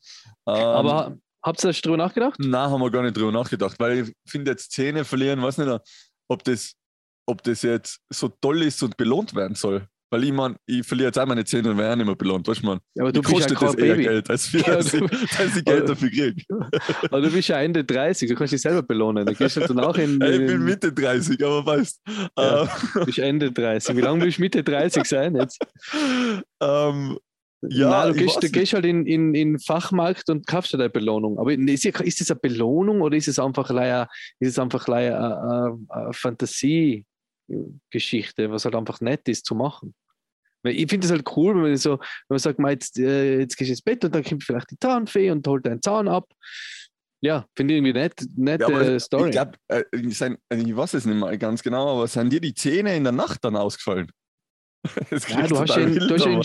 Ähm, 0.47 0.53
Aber 0.55 1.17
habt 1.41 1.63
ihr 1.63 1.71
darüber 1.71 1.97
nachgedacht? 1.97 2.39
Nein, 2.39 2.69
haben 2.69 2.81
wir 2.81 2.91
gar 2.91 3.03
nicht 3.03 3.15
drüber 3.15 3.31
nachgedacht, 3.31 3.79
weil 3.79 3.99
ich 3.99 4.13
finde 4.27 4.51
jetzt 4.51 4.71
Zähne 4.71 5.05
verlieren, 5.05 5.41
weiß 5.41 5.57
nicht, 5.57 5.81
ob 6.27 6.43
das 6.43 6.75
ob 7.25 7.43
das 7.43 7.61
jetzt 7.61 7.99
so 8.09 8.29
toll 8.29 8.63
ist 8.63 8.81
und 8.83 8.97
belohnt 8.97 9.35
werden 9.35 9.55
soll. 9.55 9.87
Weil 10.13 10.25
ich 10.25 10.31
meine, 10.31 10.55
ich 10.67 10.85
verliere 10.85 11.07
jetzt 11.07 11.17
auch 11.17 11.25
meine 11.25 11.43
Zähne 11.43 11.71
und 11.71 11.77
werde 11.79 11.97
nicht 11.97 12.05
mehr 12.05 12.15
belohnt, 12.15 12.47
weißt 12.47 12.61
du, 12.61 12.67
man? 12.67 12.79
Ja, 12.93 13.01
aber 13.01 13.11
du 13.11 13.23
kostet 13.23 13.59
ja 13.59 13.67
das 13.67 13.73
eher 13.73 13.97
Geld, 13.97 14.29
als 14.29 14.45
viel, 14.45 14.61
ja, 14.61 14.75
dass, 14.75 14.93
ich, 14.93 15.01
dass 15.01 15.57
ich 15.57 15.65
Geld 15.65 15.89
dafür 15.89 16.09
kriege. 16.09 16.43
Aber 17.09 17.21
du 17.21 17.31
bist 17.31 17.47
ja 17.47 17.59
Ende 17.59 17.83
30, 17.83 18.29
du 18.29 18.35
kannst 18.35 18.53
dich 18.53 18.61
selber 18.61 18.83
belohnen. 18.83 19.25
Da 19.25 19.33
gehst 19.33 19.57
du 19.57 19.61
dann 19.61 19.79
auch 19.79 19.97
in, 19.97 20.21
in, 20.21 20.41
ich 20.41 20.45
bin 20.45 20.63
Mitte 20.63 20.93
30, 20.93 21.43
aber 21.43 21.65
weißt 21.65 22.01
ja, 22.37 22.69
Du 22.93 23.05
bist 23.05 23.17
Ende 23.17 23.51
30. 23.51 23.97
Wie 23.97 24.01
lange 24.01 24.23
willst 24.23 24.37
du 24.37 24.41
Mitte 24.43 24.63
30 24.63 25.03
sein 25.03 25.35
jetzt? 25.35 25.59
Ähm, 26.61 27.17
ja, 27.69 27.89
Nein, 27.89 28.13
du, 28.13 28.19
gehst, 28.19 28.43
du 28.43 28.49
gehst, 28.49 28.73
halt 28.73 28.85
in, 28.85 29.05
in, 29.05 29.33
in 29.33 29.59
Fachmarkt 29.59 30.29
und 30.29 30.45
kaufst 30.45 30.73
dir 30.73 30.79
eine 30.79 30.89
Belohnung. 30.89 31.39
Aber 31.39 31.51
ist, 31.53 31.85
ist 31.85 32.21
das 32.21 32.31
eine 32.31 32.39
Belohnung 32.39 33.01
oder 33.01 33.17
ist 33.17 33.27
es 33.27 33.39
einfach 33.39 33.69
eine, 33.69 34.07
ist 34.39 34.49
es 34.49 34.59
einfach 34.59 34.87
eine, 34.87 35.17
eine, 35.17 35.79
eine 35.89 36.13
Fantasie? 36.13 37.05
Geschichte, 37.89 38.51
was 38.51 38.65
halt 38.65 38.75
einfach 38.75 39.01
nett 39.01 39.27
ist 39.27 39.45
zu 39.45 39.55
machen. 39.55 39.93
Ich 40.65 40.89
finde 40.89 41.05
es 41.05 41.11
halt 41.11 41.29
cool, 41.35 41.55
wenn 41.55 41.61
man 41.63 41.77
so, 41.77 41.99
wenn 41.99 41.99
man 42.29 42.39
sagt, 42.39 42.59
man, 42.59 42.71
jetzt, 42.71 42.97
äh, 42.97 43.39
jetzt 43.39 43.57
gehst 43.57 43.69
du 43.69 43.73
ins 43.73 43.81
Bett 43.81 44.05
und 44.05 44.15
dann 44.15 44.23
kommt 44.23 44.43
vielleicht 44.43 44.71
die 44.71 44.79
Zahnfee 44.79 45.29
und 45.29 45.45
holt 45.45 45.65
deinen 45.65 45.81
Zahn 45.81 46.07
ab. 46.07 46.25
Ja, 47.21 47.45
finde 47.55 47.73
ich 47.73 47.77
irgendwie 47.77 47.93
nett, 47.93 48.25
nette 48.35 48.71
ja, 48.71 48.99
Story. 48.99 49.29
Ich 49.29 49.31
glaube, 49.31 49.51
äh, 49.67 49.83
ich, 49.91 50.19
weiß 50.19 50.93
es 50.93 51.05
nicht 51.05 51.19
mehr 51.19 51.37
ganz 51.37 51.63
genau, 51.63 51.95
aber 51.95 52.07
sind 52.07 52.31
dir 52.31 52.41
die 52.41 52.53
Zähne 52.53 52.95
in 52.95 53.03
der 53.03 53.13
Nacht 53.13 53.43
dann 53.43 53.55
ausgefallen? 53.55 54.11
ja, 55.29 55.47
du 55.47 55.59
hast, 55.59 55.71
einen, 55.71 55.95
wild, 55.95 56.09
du, 56.09 56.15
hast 56.15 56.25
einen, 56.25 56.41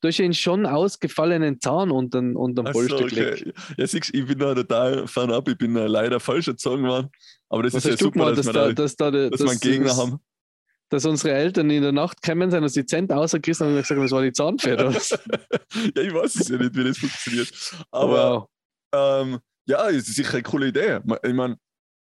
du 0.00 0.08
hast 0.08 0.20
einen 0.20 0.32
schon 0.32 0.64
ausgefallenen 0.64 1.60
Zahn 1.60 1.90
und 1.90 2.14
dann 2.14 2.34
und 2.34 2.54
dann 2.54 2.64
Polster 2.72 2.98
so, 2.98 3.04
okay. 3.04 3.52
Ja, 3.76 3.86
siehst, 3.86 4.14
ich 4.14 4.26
bin 4.26 4.38
da 4.38 4.54
total 4.54 5.06
fernab, 5.06 5.46
ich 5.48 5.58
bin 5.58 5.74
leider 5.74 6.18
falsch 6.20 6.48
erzogen 6.48 6.84
worden. 6.84 7.10
Aber 7.50 7.62
das 7.62 7.74
Was 7.74 7.84
ist 7.84 7.90
ja 8.00 8.06
super, 8.06 8.18
mal, 8.20 8.34
dass, 8.34 8.46
dass, 8.46 8.54
da, 8.54 8.72
dass, 8.72 8.96
da, 8.96 9.10
dass, 9.10 9.30
dass 9.30 9.40
wir 9.42 9.50
einen 9.50 9.60
Gegner 9.60 9.88
das, 9.88 9.98
haben 9.98 10.20
dass 10.90 11.04
unsere 11.04 11.34
Eltern 11.34 11.70
in 11.70 11.82
der 11.82 11.92
Nacht 11.92 12.22
kommen 12.22 12.50
sind 12.50 12.62
und 12.62 12.74
die 12.74 12.86
Zent 12.86 13.10
rausgerissen 13.10 13.66
haben 13.66 13.74
und 13.74 13.82
gesagt, 13.82 14.00
das 14.00 14.12
war 14.12 14.22
die 14.22 14.32
Zahnfee. 14.32 14.70
ja, 14.76 14.88
ich 16.02 16.14
weiß 16.14 16.36
es 16.36 16.48
ja 16.48 16.58
nicht, 16.58 16.76
wie 16.76 16.84
das 16.84 16.98
funktioniert. 16.98 17.52
Aber 17.90 18.48
wow. 18.92 19.26
ähm, 19.26 19.38
ja, 19.66 19.88
es 19.88 20.08
ist 20.08 20.16
sicher 20.16 20.34
eine 20.34 20.42
coole 20.42 20.68
Idee. 20.68 21.00
Ich 21.22 21.32
meine, 21.32 21.56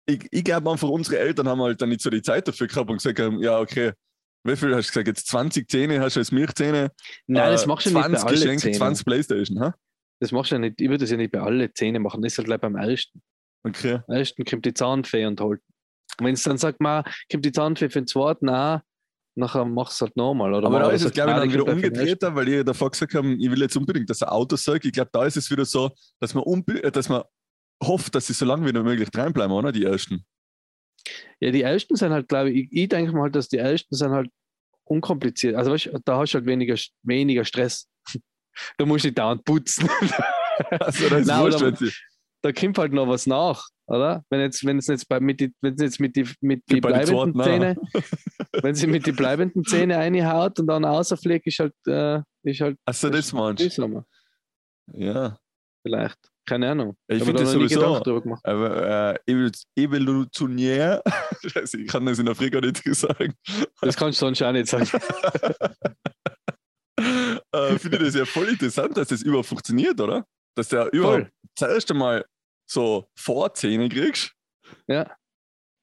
ich, 0.08 0.28
ich 0.32 0.43
glaube 0.43 0.69
einfach, 0.69 0.89
unsere 0.89 1.19
Eltern 1.19 1.47
haben 1.47 1.62
halt 1.62 1.82
dann 1.82 1.89
nicht 1.89 2.01
so 2.01 2.10
die 2.10 2.21
Zeit 2.21 2.47
dafür 2.47 2.67
gehabt 2.67 2.89
und 2.89 2.97
gesagt 2.97 3.19
haben, 3.19 3.39
ja, 3.39 3.60
okay, 3.60 3.93
wie 4.43 4.56
viel 4.56 4.75
hast 4.75 4.89
du 4.89 4.91
gesagt? 4.91 5.08
Jetzt 5.08 5.28
20 5.28 5.69
Zähne 5.69 5.99
hast 5.99 6.15
du 6.15 6.19
als 6.19 6.32
Milchzähne? 6.32 6.91
Nein, 7.28 7.51
das 7.51 7.65
machst 7.65 7.88
du 7.88 7.91
20 7.91 8.12
nicht 8.12 8.21
bei 8.21 8.28
allen 8.28 8.39
Geschenke, 8.39 8.62
Zähnen. 8.62 8.75
20 8.75 9.06
Playstation, 9.06 9.60
ha? 9.60 9.75
Das 10.19 10.32
machst 10.32 10.51
du 10.51 10.56
ja 10.56 10.60
nicht, 10.60 10.80
ich 10.80 10.88
würde 10.88 11.04
das 11.04 11.12
ja 11.12 11.17
nicht 11.17 11.32
bei 11.32 11.39
allen 11.39 11.69
Zähnen 11.73 12.01
machen, 12.01 12.21
das 12.21 12.34
ist 12.34 12.38
halt 12.38 12.47
gleich 12.47 12.62
beim 12.62 12.75
ersten. 12.75 13.21
Okay. 13.63 13.99
Am 14.08 14.15
ersten 14.15 14.45
kommt 14.45 14.65
die 14.65 14.73
Zahnfee 14.73 15.25
und 15.25 15.41
holt 15.41 15.62
wenn 16.19 16.34
es 16.34 16.43
dann 16.43 16.58
sagt, 16.58 16.82
man, 16.82 17.04
kommt 17.32 17.45
die 17.45 17.51
für 17.54 17.88
den 17.89 18.08
zweiten 18.08 18.49
auch, 18.49 18.82
nachher 19.36 19.65
machst 19.65 19.99
du 19.99 20.06
es 20.06 20.10
halt 20.10 20.17
nochmal. 20.17 20.54
Oder 20.54 20.67
aber 20.67 20.80
da 20.80 20.89
ist 20.91 21.04
es, 21.04 21.12
glaube 21.12 21.32
ich, 21.32 21.38
dann 21.38 21.54
wieder 21.54 21.67
umgedreht, 21.67 22.21
weil 22.21 22.47
ich 22.47 22.63
davor 22.63 22.91
gesagt 22.91 23.13
habe, 23.13 23.34
ich 23.34 23.51
will 23.51 23.62
jetzt 23.62 23.75
unbedingt, 23.75 24.10
dass 24.10 24.23
ein 24.23 24.30
Auto 24.30 24.56
sagt. 24.56 24.86
Ich 24.86 24.93
glaube, 24.93 25.10
da 25.12 25.25
ist 25.25 25.38
es 25.38 25.51
wieder 25.51 25.65
so, 25.65 25.91
dass 26.19 26.34
man, 26.34 26.43
äh, 26.67 26.91
dass 26.91 27.10
man 27.10 27.23
hofft, 27.84 28.15
dass 28.15 28.28
sie 28.28 28.34
so 28.34 28.45
lange 28.45 28.65
wie 28.67 28.80
möglich 28.80 29.10
dranbleiben, 29.10 29.51
oder? 29.51 29.71
Die 29.71 29.84
ersten. 29.84 30.25
Ja, 31.39 31.51
die 31.51 31.62
ersten 31.62 31.95
sind 31.95 32.12
halt, 32.12 32.28
glaube 32.28 32.51
ich, 32.51 32.69
ich 32.71 32.88
denke 32.88 33.12
mal, 33.12 33.30
dass 33.30 33.49
die 33.49 33.58
ersten 33.58 33.95
sind 33.95 34.12
halt 34.12 34.30
unkompliziert. 34.86 35.56
Also, 35.56 35.71
weißt, 35.71 35.91
da 36.06 36.17
hast 36.17 36.34
du 36.34 36.38
halt 36.39 36.45
weniger, 36.45 36.75
weniger 37.04 37.43
Stress. 37.43 37.88
da 38.78 38.86
musst 38.86 39.04
du 39.04 39.10
nicht 39.10 39.17
dauernd 39.17 39.43
putzen. 39.43 39.89
also, 40.69 41.10
das 41.10 41.21
ist 41.21 41.28
Nein, 41.28 41.41
wurscht, 41.41 42.01
da, 42.45 42.53
kommt 42.53 42.77
halt 42.77 42.93
noch 42.93 43.08
was 43.08 43.27
nach 43.27 43.67
oder? 43.88 44.23
Wenn 44.29 44.41
jetzt, 44.41 44.65
wenn 44.65 44.77
es 44.77 44.88
jetzt 44.88 45.08
bei, 45.08 45.19
mit 45.19 45.39
die, 45.39 45.53
wenn 45.62 45.75
jetzt 45.77 45.99
mit 45.99 46.15
die, 46.15 46.27
mit 46.41 46.63
die, 46.69 46.75
die 46.75 46.81
bleibenden 46.81 47.41
Zähne, 47.41 47.75
wenn 48.62 48.75
sie 48.75 48.88
mit 48.88 49.05
die 49.05 49.12
bleibenden 49.12 49.63
Zähne 49.63 49.97
reinhaut 49.97 50.60
und 50.60 50.67
dann 50.67 50.86
außerfliegt, 50.86 51.45
ist 51.47 51.60
halt, 51.60 51.73
äh, 51.88 52.21
ist 52.43 52.62
halt. 52.62 52.77
Achso, 52.86 53.10
das 53.10 53.31
meinst 53.34 53.77
du? 53.77 54.03
Ja. 54.93 55.38
Vielleicht. 55.84 56.17
Keine 56.47 56.71
Ahnung. 56.71 56.95
Ich 57.08 57.23
finde 57.23 57.41
das 57.41 57.51
sowieso. 57.51 58.01
Aber 58.43 59.15
äh, 59.23 59.51
evolutionär, 59.75 61.01
ich 61.41 61.88
kann 61.88 62.05
das 62.05 62.19
in 62.19 62.29
Afrika 62.29 62.60
nicht 62.60 62.84
sagen. 62.95 63.34
Das 63.81 63.95
kannst 63.95 64.21
du 64.21 64.25
sonst 64.25 64.43
auch 64.43 64.51
nicht 64.51 64.67
sagen. 64.67 64.88
äh, 67.51 67.79
finde 67.79 67.97
das 67.99 68.13
ja 68.13 68.25
voll 68.25 68.49
interessant, 68.49 68.95
dass 68.95 69.08
das 69.08 69.23
überhaupt 69.23 69.47
funktioniert, 69.47 69.99
oder? 69.99 70.25
Dass 70.55 70.69
der 70.69 70.91
überhaupt 70.93 71.31
zuerst 71.55 71.89
einmal 71.91 72.25
so 72.65 73.10
Vorzähne 73.15 73.89
kriegst. 73.89 74.34
Ja. 74.88 75.15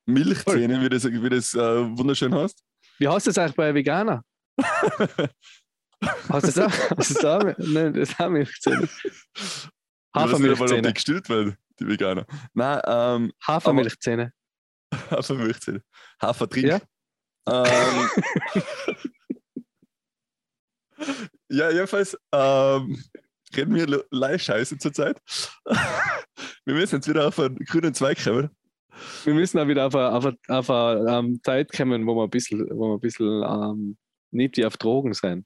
Milchzähne, 0.07 0.81
wie 0.81 0.89
das, 0.89 1.05
wie 1.05 1.29
das 1.29 1.55
äh, 1.55 1.59
wunderschön 1.97 2.35
heißt. 2.35 2.63
Wie 2.99 3.09
heißt 3.09 3.27
das 3.27 3.39
eigentlich 3.39 3.57
bei 3.57 3.75
Veganer? 3.75 4.25
hast 4.59 6.47
du 6.47 6.53
das 6.53 6.59
auch? 6.59 6.97
Hast 6.97 7.11
du 7.11 7.15
das 7.15 7.25
auch? 7.25 7.45
Nein, 7.59 7.95
das 7.95 8.11
ist 8.11 8.21
auch 8.21 8.29
Milchzähne. 8.29 8.89
Hafermilchzähne. 10.15 10.71
Nicht, 10.71 10.79
ob 10.79 10.83
die 10.87 10.95
gestillt 10.95 11.29
werden, 11.29 11.57
die 11.79 11.87
Veganer. 11.87 12.27
Nein, 12.53 12.81
ähm, 12.87 13.33
Hafermilchzähne. 13.47 14.33
Hafermilchzähne. 15.11 15.83
Hafertrink. 16.21 16.67
Ja. 16.67 16.81
Ähm, 17.49 18.11
ja, 21.49 21.71
jedenfalls. 21.71 22.17
Ähm, 22.33 23.03
reden 23.57 23.75
wir 23.75 24.05
leicht 24.11 24.47
scheiße 24.47 24.79
zurzeit. 24.79 25.21
wir 26.65 26.75
müssen 26.75 26.97
jetzt 26.97 27.09
wieder 27.09 27.29
auf 27.29 27.39
einen 27.39 27.57
grünen 27.57 27.95
Zweig 27.95 28.23
kommen. 28.23 28.51
Wir 29.25 29.35
müssen 29.35 29.59
auch 29.59 29.69
wieder 29.69 29.87
auf 29.87 29.95
eine, 29.95 30.13
auf 30.13 30.27
eine, 30.27 30.39
auf 30.49 30.71
eine 30.71 31.01
um, 31.01 31.27
ähm, 31.27 31.41
Zeit 31.43 31.73
kommen, 31.73 32.07
wo 32.07 32.15
wir 32.15 32.25
ein 32.25 32.31
bisschen, 32.31 32.69
wo 32.71 32.89
wir 32.89 32.95
ein 32.95 33.01
bisschen 33.01 33.43
um, 33.43 33.97
nicht 34.31 34.57
wie 34.57 34.67
auf 34.67 34.77
Drogen 34.77 35.15
sein. 35.15 35.45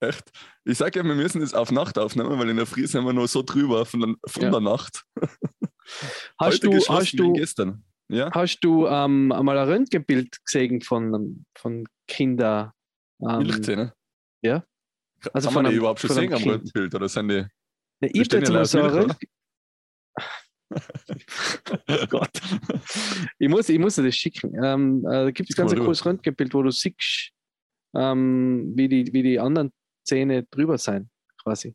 Echt? 0.00 0.30
Ich 0.64 0.78
sage 0.78 1.00
ja, 1.00 1.04
wir 1.04 1.14
müssen 1.14 1.40
das 1.40 1.54
auf 1.54 1.70
Nacht 1.70 1.98
aufnehmen, 1.98 2.38
weil 2.38 2.50
in 2.50 2.56
der 2.56 2.66
Früh 2.66 2.86
sind 2.86 3.04
wir 3.04 3.12
nur 3.12 3.28
so 3.28 3.42
drüber 3.42 3.86
von 3.86 4.00
der, 4.00 4.14
von 4.26 4.42
ja. 4.42 4.50
der 4.50 4.60
Nacht. 4.60 5.04
Hast 6.38 6.64
du, 6.64 6.72
hast 6.88 7.12
du, 7.12 7.34
gestern. 7.34 7.84
Ja? 8.08 8.30
hast 8.32 8.60
du 8.60 8.86
ähm, 8.86 9.30
einmal 9.32 9.58
ein 9.58 9.68
Röntgenbild 9.68 10.42
gesehen 10.42 10.80
von, 10.80 11.44
von 11.54 11.86
Kindern? 12.08 12.72
Ähm, 13.20 13.38
Milchzähne? 13.38 13.92
Ja. 14.42 14.64
Also 15.32 15.48
Kann 15.48 15.62
man 15.62 15.72
die 15.72 15.76
überhaupt 15.76 16.00
schon 16.00 16.10
sehen 16.10 16.32
am 16.32 16.42
Röntgenbild 16.42 16.94
oder 16.94 17.08
sind 17.08 17.28
die? 17.28 17.46
Ja, 18.00 18.08
ich 18.12 18.32
jetzt 18.32 18.50
mal 18.50 18.88
Röntgen... 18.88 19.28
oh 21.88 22.06
Gott. 22.08 22.30
ich, 23.38 23.48
muss, 23.48 23.68
ich 23.68 23.78
muss 23.78 23.94
dir 23.94 24.04
das 24.04 24.16
schicken. 24.16 24.52
Ähm, 24.62 25.04
äh, 25.06 25.24
da 25.24 25.30
gibt 25.30 25.50
es 25.50 25.56
ganz 25.56 25.72
ein 25.72 25.78
cooles 25.78 26.04
Röntgenbild, 26.04 26.52
wo 26.54 26.62
du 26.62 26.70
siehst, 26.70 27.30
ähm, 27.94 28.72
wie, 28.74 28.88
die, 28.88 29.12
wie 29.12 29.22
die 29.22 29.38
anderen 29.38 29.72
Zähne 30.04 30.44
drüber 30.44 30.78
sein, 30.78 31.10
quasi. 31.42 31.74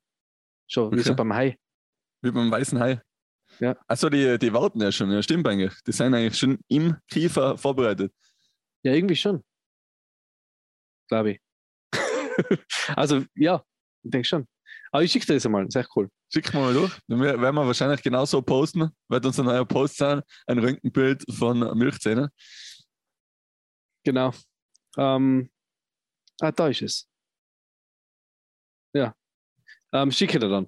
Schon, 0.67 0.87
okay. 0.87 0.97
wie 0.97 1.01
so 1.01 1.15
beim 1.15 1.33
Hai. 1.33 1.57
Wie 2.21 2.31
beim 2.31 2.51
weißen 2.51 2.79
Hai. 2.79 3.01
Ja. 3.59 3.75
Achso, 3.87 4.09
die, 4.09 4.37
die 4.37 4.53
warten 4.53 4.81
ja 4.81 4.91
schon, 4.91 5.11
ja, 5.11 5.21
stimmt 5.21 5.47
eigentlich. 5.47 5.73
Die 5.85 5.91
sind 5.91 6.13
eigentlich 6.13 6.37
schon 6.37 6.59
im 6.67 6.95
Kiefer 7.09 7.57
vorbereitet. 7.57 8.13
Ja, 8.83 8.93
irgendwie 8.93 9.15
schon. 9.15 9.43
Glaube 11.07 11.31
ich. 11.31 11.41
also 12.95 13.23
ja, 13.35 13.63
ich 14.03 14.11
denke 14.11 14.27
schon. 14.27 14.47
Aber 14.91 15.03
ich 15.03 15.11
schicke 15.11 15.25
dir 15.25 15.33
das 15.35 15.45
einmal, 15.45 15.65
das 15.65 15.75
ist 15.75 15.81
echt 15.81 15.95
cool. 15.95 16.09
Schick 16.31 16.53
mal 16.53 16.73
durch. 16.73 16.91
Dann 17.07 17.19
werden 17.21 17.41
wir 17.41 17.65
wahrscheinlich 17.65 18.01
genauso 18.01 18.41
posten. 18.41 18.89
Wird 19.07 19.25
unser 19.25 19.43
neuer 19.43 19.65
Post 19.65 19.97
sein, 19.97 20.21
ein 20.47 20.59
Röntgenbild 20.59 21.23
von 21.33 21.77
Milchzähnen. 21.77 22.29
Genau. 24.03 24.31
Ähm, 24.97 25.49
ah, 26.41 26.51
da 26.51 26.67
ist 26.67 26.81
es. 26.81 27.07
Ja. 28.93 29.13
Ähm, 29.91 30.11
schicke 30.11 30.39
dir 30.39 30.49
dann. 30.49 30.67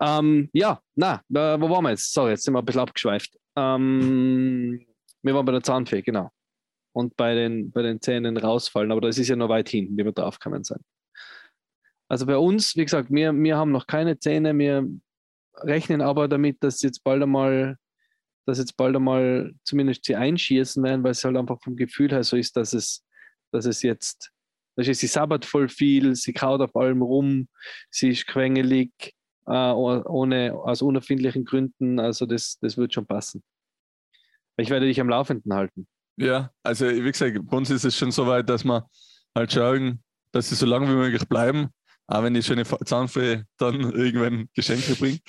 Ähm, 0.00 0.50
ja, 0.52 0.80
na, 0.94 1.22
äh, 1.30 1.60
wo 1.60 1.68
waren 1.68 1.84
wir 1.84 1.90
jetzt? 1.90 2.12
Sorry, 2.12 2.32
jetzt 2.32 2.44
sind 2.44 2.54
wir 2.54 2.60
ein 2.60 2.64
bisschen 2.64 2.80
abgeschweift. 2.80 3.36
Ähm, 3.56 4.86
wir 5.22 5.34
waren 5.34 5.44
bei 5.44 5.52
der 5.52 5.62
Zahnfee, 5.62 6.02
genau. 6.02 6.30
Und 6.92 7.16
bei 7.16 7.34
den, 7.34 7.70
bei 7.70 7.82
den 7.82 8.00
Zähnen 8.00 8.36
rausfallen, 8.36 8.92
aber 8.92 9.00
das 9.00 9.18
ist 9.18 9.28
ja 9.28 9.36
noch 9.36 9.48
weit 9.48 9.68
hinten, 9.68 9.96
wie 9.96 10.04
wir 10.04 10.12
drauf 10.12 10.38
kommen 10.38 10.64
sein. 10.64 10.80
Also 12.08 12.24
bei 12.24 12.36
uns, 12.38 12.74
wie 12.74 12.84
gesagt, 12.84 13.10
wir, 13.10 13.32
wir 13.34 13.56
haben 13.56 13.70
noch 13.70 13.86
keine 13.86 14.18
Zähne, 14.18 14.56
wir 14.58 14.88
rechnen 15.56 16.00
aber 16.00 16.26
damit, 16.26 16.62
dass 16.62 16.80
jetzt 16.82 17.04
bald 17.04 17.22
einmal, 17.22 17.76
dass 18.46 18.58
jetzt 18.58 18.76
bald 18.76 18.96
einmal 18.96 19.52
zumindest 19.62 20.06
sie 20.06 20.16
einschießen 20.16 20.82
werden, 20.82 21.04
weil 21.04 21.10
es 21.10 21.22
halt 21.22 21.36
einfach 21.36 21.60
vom 21.62 21.76
Gefühl 21.76 22.10
her 22.10 22.24
so 22.24 22.36
ist, 22.36 22.56
dass 22.56 22.72
es, 22.72 23.04
dass 23.52 23.66
es 23.66 23.82
jetzt, 23.82 24.30
dass 24.76 24.86
sie 24.86 25.06
sabbert 25.06 25.44
voll 25.44 25.68
viel, 25.68 26.14
sie 26.14 26.32
kaut 26.32 26.62
auf 26.62 26.74
allem 26.74 27.02
rum, 27.02 27.48
sie 27.90 28.10
ist 28.10 28.26
quengelig, 28.26 28.90
äh, 29.46 29.50
ohne, 29.52 30.54
aus 30.54 30.80
unerfindlichen 30.80 31.44
Gründen, 31.44 32.00
also 32.00 32.24
das, 32.24 32.58
das 32.60 32.78
wird 32.78 32.94
schon 32.94 33.06
passen. 33.06 33.42
Ich 34.56 34.70
werde 34.70 34.86
dich 34.86 35.00
am 35.00 35.10
Laufenden 35.10 35.52
halten. 35.52 35.86
Ja, 36.16 36.50
also 36.62 36.86
wie 36.86 37.12
gesagt, 37.12 37.38
bei 37.44 37.56
uns 37.56 37.70
ist 37.70 37.84
es 37.84 37.96
schon 37.96 38.10
so 38.10 38.26
weit, 38.26 38.48
dass 38.48 38.64
wir 38.64 38.88
halt 39.34 39.52
schauen, 39.52 40.02
dass 40.32 40.48
sie 40.48 40.56
so 40.56 40.66
lange 40.66 40.88
wie 40.88 40.96
möglich 40.96 41.28
bleiben 41.28 41.68
auch 42.08 42.22
wenn 42.22 42.34
die 42.34 42.42
schöne 42.42 42.64
Zahnfee 42.64 43.44
dann 43.58 43.80
irgendwann 43.92 44.48
Geschenke 44.54 44.94
bringt. 44.94 45.20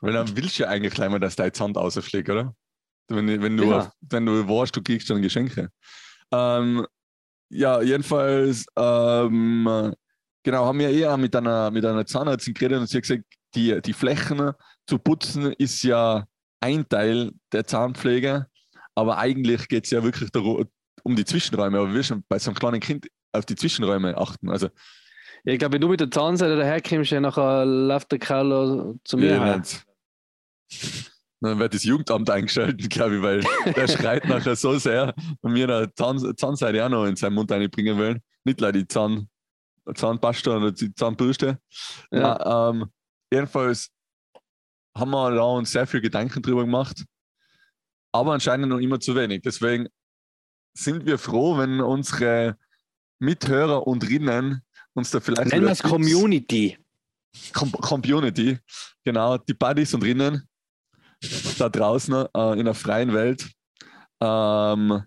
Weil 0.00 0.12
dann 0.12 0.36
willst 0.36 0.58
du 0.58 0.64
ja 0.64 0.68
eigentlich 0.68 0.94
gleich 0.94 1.10
mal, 1.10 1.18
dass 1.18 1.34
dein 1.34 1.52
Zahn 1.52 1.72
rausfliegt, 1.72 2.28
oder? 2.28 2.54
Wenn, 3.08 3.42
wenn, 3.42 3.56
du, 3.56 3.70
ja. 3.70 3.92
wenn 4.00 4.26
du 4.26 4.46
weißt, 4.46 4.76
du 4.76 4.82
kriegst 4.82 5.08
dann 5.08 5.22
Geschenke. 5.22 5.70
Ähm, 6.30 6.86
ja, 7.50 7.80
jedenfalls, 7.80 8.66
ähm, 8.76 9.94
genau, 10.42 10.66
haben 10.66 10.78
wir 10.78 10.90
eher 10.90 11.16
mit 11.16 11.34
einer, 11.36 11.70
mit 11.70 11.84
einer 11.84 12.04
Zahnärztin 12.04 12.54
geredet 12.54 12.80
und 12.80 12.86
sie 12.88 12.98
hat 12.98 13.02
gesagt, 13.02 13.24
die, 13.54 13.80
die 13.80 13.92
Flächen 13.92 14.52
zu 14.86 14.98
putzen 14.98 15.52
ist 15.52 15.82
ja 15.82 16.24
ein 16.60 16.88
Teil 16.88 17.32
der 17.52 17.66
Zahnpflege, 17.66 18.46
aber 18.94 19.18
eigentlich 19.18 19.68
geht 19.68 19.84
es 19.84 19.90
ja 19.90 20.02
wirklich 20.02 20.30
darum, 20.30 20.66
um 21.02 21.16
die 21.16 21.24
Zwischenräume. 21.24 21.78
Aber 21.78 21.92
wir 21.92 22.02
schon 22.02 22.24
bei 22.28 22.38
so 22.38 22.50
einem 22.50 22.58
kleinen 22.58 22.80
Kind 22.80 23.06
auf 23.32 23.46
die 23.46 23.56
Zwischenräume 23.56 24.16
achten. 24.16 24.50
Also 24.50 24.68
ich 25.44 25.58
glaube, 25.58 25.74
wenn 25.74 25.80
du 25.80 25.88
mit 25.88 26.00
der 26.00 26.10
Zahnseide 26.10 26.56
daherkommst, 26.56 27.10
ja, 27.10 27.20
nachher 27.20 27.64
läuft 27.66 28.12
der 28.12 28.18
Carlo 28.18 28.98
zu 29.04 29.16
mir. 29.18 29.34
Ja, 29.34 29.62
dann 31.40 31.58
wird 31.58 31.74
das 31.74 31.84
Jugendamt 31.84 32.30
eingeschaltet, 32.30 32.88
glaube 32.88 33.16
ich, 33.16 33.22
weil 33.22 33.44
der 33.74 33.86
schreit 33.86 34.24
nachher 34.28 34.56
so 34.56 34.78
sehr 34.78 35.14
und 35.42 35.52
mir 35.52 35.68
eine 35.68 35.92
Zahn, 35.94 36.18
Zahnseide 36.36 36.84
auch 36.84 36.88
noch 36.88 37.04
in 37.04 37.16
seinen 37.16 37.34
Mund 37.34 37.52
einbringen 37.52 37.98
will. 37.98 38.20
Nicht 38.44 38.60
leider 38.60 38.78
die 38.78 38.88
Zahn, 38.88 39.28
Zahnpasta 39.94 40.56
oder 40.56 40.72
die 40.72 40.94
Zahnbürste. 40.94 41.58
Ja. 42.10 42.20
ja 42.20 42.70
ähm, 42.70 42.86
jedenfalls 43.30 43.90
haben 44.96 45.10
wir 45.10 45.32
da 45.32 45.42
uns 45.42 45.72
sehr 45.72 45.86
viel 45.86 46.00
Gedanken 46.00 46.40
drüber 46.40 46.64
gemacht, 46.64 47.04
aber 48.12 48.32
anscheinend 48.32 48.70
noch 48.70 48.78
immer 48.78 48.98
zu 48.98 49.14
wenig. 49.14 49.42
Deswegen 49.42 49.88
sind 50.72 51.04
wir 51.04 51.18
froh, 51.18 51.58
wenn 51.58 51.80
unsere 51.80 52.56
Mithörer 53.18 53.86
und 53.86 54.08
Rinnen 54.08 54.62
uns 54.94 55.10
da 55.10 55.20
vielleicht. 55.20 55.50
Nennen 55.50 55.66
wir 55.66 55.72
es 55.72 55.82
Community. 55.82 56.78
Com 57.52 57.72
Community, 57.72 58.58
genau, 59.04 59.36
die 59.38 59.54
Buddies 59.54 59.92
und 59.92 60.04
Rinnen 60.04 60.48
da 61.58 61.68
draußen 61.68 62.26
äh, 62.34 62.58
in 62.58 62.64
der 62.64 62.74
freien 62.74 63.12
Welt 63.12 63.50
ähm, 64.20 65.02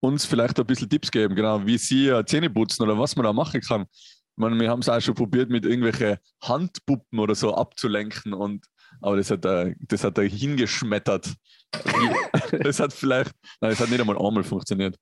uns 0.00 0.24
vielleicht 0.24 0.58
ein 0.58 0.66
bisschen 0.66 0.88
Tipps 0.88 1.10
geben, 1.10 1.34
genau, 1.34 1.64
wie 1.66 1.78
sie 1.78 2.08
äh, 2.08 2.24
Zähne 2.24 2.50
putzen 2.50 2.82
oder 2.82 2.98
was 2.98 3.16
man 3.16 3.24
da 3.24 3.32
machen 3.32 3.60
kann. 3.60 3.82
Ich 3.82 4.36
meine, 4.36 4.58
wir 4.58 4.70
haben 4.70 4.80
es 4.80 4.88
auch 4.88 5.00
schon 5.00 5.14
probiert, 5.14 5.50
mit 5.50 5.64
irgendwelchen 5.64 6.18
Handpuppen 6.42 7.18
oder 7.18 7.34
so 7.34 7.54
abzulenken, 7.54 8.32
und, 8.32 8.64
aber 9.00 9.16
das 9.16 9.30
hat, 9.30 9.44
er, 9.44 9.74
das 9.80 10.04
hat 10.04 10.18
er 10.18 10.24
hingeschmettert. 10.24 11.32
das 12.62 12.80
hat 12.80 12.92
vielleicht, 12.92 13.32
nein, 13.60 13.70
das 13.70 13.80
hat 13.80 13.90
nicht 13.90 14.00
einmal 14.00 14.18
einmal 14.18 14.44
funktioniert. 14.44 14.96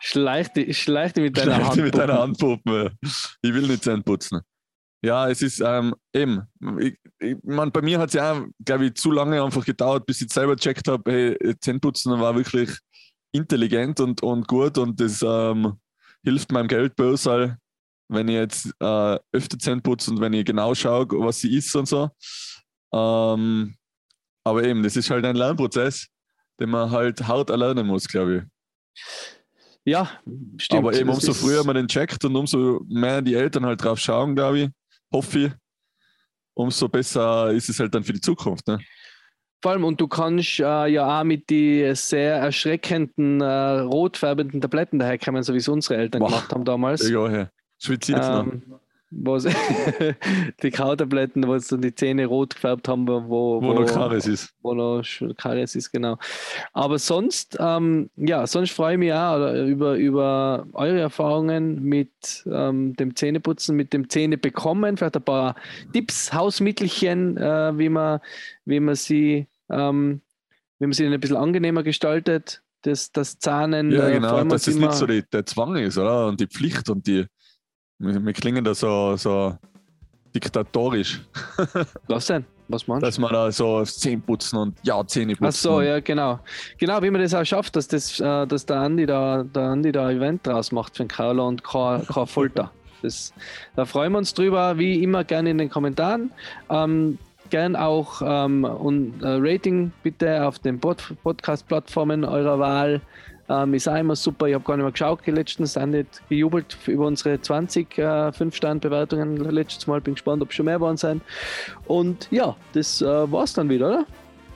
Schleich 0.00 0.48
dich, 0.52 0.78
schleich 0.78 1.12
dich 1.12 1.24
mit 1.24 1.38
deiner 1.38 1.68
Hand. 1.68 1.76
mit 1.76 1.96
deiner 1.96 2.18
Handpuppe. 2.20 2.92
Ich 3.00 3.54
will 3.54 3.66
nicht 3.68 3.84
Zähne 3.84 4.02
putzen. 4.02 4.40
Ja, 5.04 5.28
es 5.28 5.42
ist 5.42 5.60
ähm, 5.60 5.94
eben. 6.12 6.42
Ich, 6.78 6.96
ich 7.18 7.36
mein, 7.42 7.72
bei 7.72 7.82
mir 7.82 7.98
hat 7.98 8.08
es 8.08 8.14
ja, 8.14 8.44
glaube 8.64 8.86
ich, 8.86 8.94
zu 8.94 9.10
lange 9.10 9.42
einfach 9.42 9.64
gedauert, 9.64 10.06
bis 10.06 10.20
ich 10.20 10.32
selber 10.32 10.54
gecheckt 10.54 10.86
habe, 10.86 11.10
hey, 11.10 11.56
Zähneputzen 11.60 12.20
war 12.20 12.36
wirklich 12.36 12.70
intelligent 13.32 13.98
und, 14.00 14.22
und 14.22 14.46
gut 14.46 14.78
und 14.78 15.00
das 15.00 15.22
ähm, 15.26 15.74
hilft 16.22 16.52
meinem 16.52 16.68
Geldbörsal, 16.68 17.58
wenn 18.08 18.28
ich 18.28 18.34
jetzt 18.34 18.66
äh, 18.80 19.18
öfter 19.32 19.58
Zähne 19.58 19.80
putze 19.80 20.10
und 20.10 20.20
wenn 20.20 20.34
ich 20.34 20.44
genau 20.44 20.74
schaue, 20.74 21.06
was 21.10 21.40
sie 21.40 21.56
isst 21.56 21.74
und 21.74 21.86
so. 21.86 22.10
Ähm, 22.94 23.74
aber 24.44 24.64
eben, 24.64 24.82
das 24.82 24.96
ist 24.96 25.10
halt 25.10 25.24
ein 25.24 25.36
Lernprozess, 25.36 26.08
den 26.60 26.70
man 26.70 26.90
halt 26.90 27.26
hart 27.26 27.50
erlernen 27.50 27.86
muss, 27.86 28.08
glaube 28.08 28.36
ich. 28.36 28.42
Ja, 29.84 30.10
stimmt. 30.58 30.78
Aber 30.78 30.94
eben 30.94 31.08
umso 31.08 31.32
früher 31.34 31.64
man 31.64 31.74
den 31.74 31.88
checkt 31.88 32.24
und 32.24 32.36
umso 32.36 32.80
mehr 32.88 33.20
die 33.22 33.34
Eltern 33.34 33.66
halt 33.66 33.82
drauf 33.82 33.98
schauen, 33.98 34.36
glaube 34.36 34.60
ich, 34.60 34.70
hoffe 35.12 35.38
ich, 35.38 35.52
umso 36.54 36.88
besser 36.88 37.50
ist 37.50 37.68
es 37.68 37.80
halt 37.80 37.94
dann 37.94 38.04
für 38.04 38.12
die 38.12 38.20
Zukunft. 38.20 38.66
Ne? 38.68 38.78
Vor 39.60 39.72
allem, 39.72 39.84
und 39.84 40.00
du 40.00 40.08
kannst 40.08 40.60
äh, 40.60 40.86
ja 40.86 41.20
auch 41.20 41.24
mit 41.24 41.48
den 41.48 41.94
sehr 41.94 42.36
erschreckenden, 42.36 43.40
äh, 43.40 43.80
rotfärbenden 43.80 44.60
Tabletten 44.60 44.98
daherkommen, 44.98 45.42
so 45.42 45.54
wie 45.54 45.58
es 45.58 45.68
unsere 45.68 45.96
Eltern 45.96 46.20
Boah. 46.20 46.28
gemacht 46.28 46.52
haben 46.52 46.64
damals. 46.64 47.08
Ja, 47.08 47.30
ja. 47.30 47.50
Schwitze 47.78 48.12
jetzt 48.12 48.28
ähm, 48.28 48.62
noch 48.66 48.81
wo 49.14 49.38
die 50.62 50.70
Kautabletten, 50.70 51.46
wo 51.46 51.58
so 51.58 51.76
die 51.76 51.94
Zähne 51.94 52.26
rot 52.26 52.54
gefärbt 52.54 52.88
haben, 52.88 53.06
wo, 53.06 53.22
wo, 53.28 53.62
wo 53.62 53.72
noch 53.74 53.86
Karies 53.86 54.26
ist. 54.26 54.54
Wo 54.62 54.74
noch 54.74 55.04
Karies 55.36 55.74
ist, 55.74 55.92
genau. 55.92 56.18
Aber 56.72 56.98
sonst, 56.98 57.56
ähm, 57.60 58.10
ja, 58.16 58.46
sonst 58.46 58.72
freue 58.72 58.94
ich 58.94 58.98
mich 58.98 59.12
auch 59.12 59.54
über, 59.66 59.94
über 59.96 60.66
eure 60.72 61.00
Erfahrungen 61.00 61.82
mit 61.82 62.10
ähm, 62.46 62.94
dem 62.96 63.14
Zähneputzen, 63.14 63.76
mit 63.76 63.92
dem 63.92 64.08
Zähnebekommen, 64.08 64.96
vielleicht 64.96 65.16
ein 65.16 65.22
paar 65.22 65.54
Tipps, 65.92 66.32
Hausmittelchen, 66.32 67.36
äh, 67.36 67.78
wie, 67.78 67.88
man, 67.88 68.20
wie 68.64 68.80
man 68.80 68.94
sie 68.94 69.46
ähm, 69.70 70.22
wie 70.78 70.86
man 70.86 70.92
sie 70.92 71.06
ein 71.06 71.20
bisschen 71.20 71.36
angenehmer 71.36 71.84
gestaltet, 71.84 72.62
das, 72.82 73.12
das 73.12 73.38
Zahnen. 73.38 73.92
Ja, 73.92 74.08
äh, 74.08 74.14
genau, 74.14 74.42
dass 74.44 74.66
es 74.66 74.76
nicht 74.76 74.92
so 74.94 75.06
die, 75.06 75.22
der 75.32 75.46
Zwang 75.46 75.76
ist, 75.76 75.96
oder? 75.96 76.26
Und 76.26 76.40
die 76.40 76.48
Pflicht 76.48 76.90
und 76.90 77.06
die, 77.06 77.26
wir, 78.02 78.24
wir 78.24 78.32
klingen 78.32 78.64
da 78.64 78.74
so, 78.74 79.16
so 79.16 79.56
diktatorisch. 80.34 81.20
Was 82.08 82.26
denn? 82.26 82.44
Was 82.68 82.86
meinst 82.86 83.02
du? 83.02 83.06
Dass 83.06 83.18
man 83.18 83.32
da 83.32 83.52
so 83.52 83.84
Zähne 83.84 84.22
putzen 84.22 84.56
und 84.56 84.78
ja, 84.82 85.04
Zähne 85.06 85.34
putzen. 85.34 85.46
Ach 85.46 85.52
so, 85.52 85.80
ja, 85.82 86.00
genau. 86.00 86.40
Genau, 86.78 87.02
wie 87.02 87.10
man 87.10 87.20
das 87.20 87.34
auch 87.34 87.44
schafft, 87.44 87.76
dass, 87.76 87.88
das, 87.88 88.18
äh, 88.18 88.46
dass 88.46 88.66
der 88.66 88.76
Andi 88.76 89.06
da, 89.06 89.42
der 89.42 89.62
Andi 89.62 89.92
da 89.92 90.06
ein 90.06 90.16
Event 90.16 90.46
draus 90.46 90.72
macht 90.72 90.96
für 90.96 91.04
den 91.04 91.08
Carlo 91.08 91.46
und 91.46 91.62
kein, 91.62 92.06
kein 92.06 92.26
Folter. 92.26 92.70
Das, 93.02 93.32
da 93.76 93.84
freuen 93.84 94.12
wir 94.12 94.18
uns 94.18 94.32
drüber, 94.32 94.78
wie 94.78 95.02
immer 95.02 95.24
gerne 95.24 95.50
in 95.50 95.58
den 95.58 95.68
Kommentaren. 95.68 96.30
Ähm, 96.70 97.18
gern 97.50 97.76
auch 97.76 98.22
ähm, 98.24 98.64
ein 98.64 99.20
äh, 99.20 99.36
Rating 99.38 99.92
bitte 100.02 100.46
auf 100.46 100.58
den 100.58 100.80
Pod 100.80 101.12
Podcast-Plattformen 101.22 102.24
eurer 102.24 102.58
Wahl. 102.58 103.00
Ähm, 103.48 103.74
ist 103.74 103.88
auch 103.88 103.96
immer 103.96 104.16
super. 104.16 104.46
Ich 104.46 104.54
habe 104.54 104.64
gar 104.64 104.76
nicht 104.76 104.84
mehr 104.84 104.92
geschaut, 104.92 105.26
letztens 105.26 105.76
auch 105.76 105.86
nicht 105.86 106.22
gejubelt 106.28 106.76
über 106.86 107.06
unsere 107.06 107.40
20 107.40 107.98
äh, 107.98 108.02
5-Sterne-Bewertungen 108.02 109.36
letztes 109.36 109.86
Mal. 109.86 110.00
Bin 110.00 110.14
gespannt, 110.14 110.42
ob 110.42 110.52
schon 110.52 110.66
mehr 110.66 110.80
waren 110.80 110.96
sein. 110.96 111.20
Und 111.86 112.28
ja, 112.30 112.56
das 112.72 113.02
äh, 113.02 113.06
war's 113.06 113.52
dann 113.52 113.68
wieder, 113.68 113.88
oder? 113.88 114.06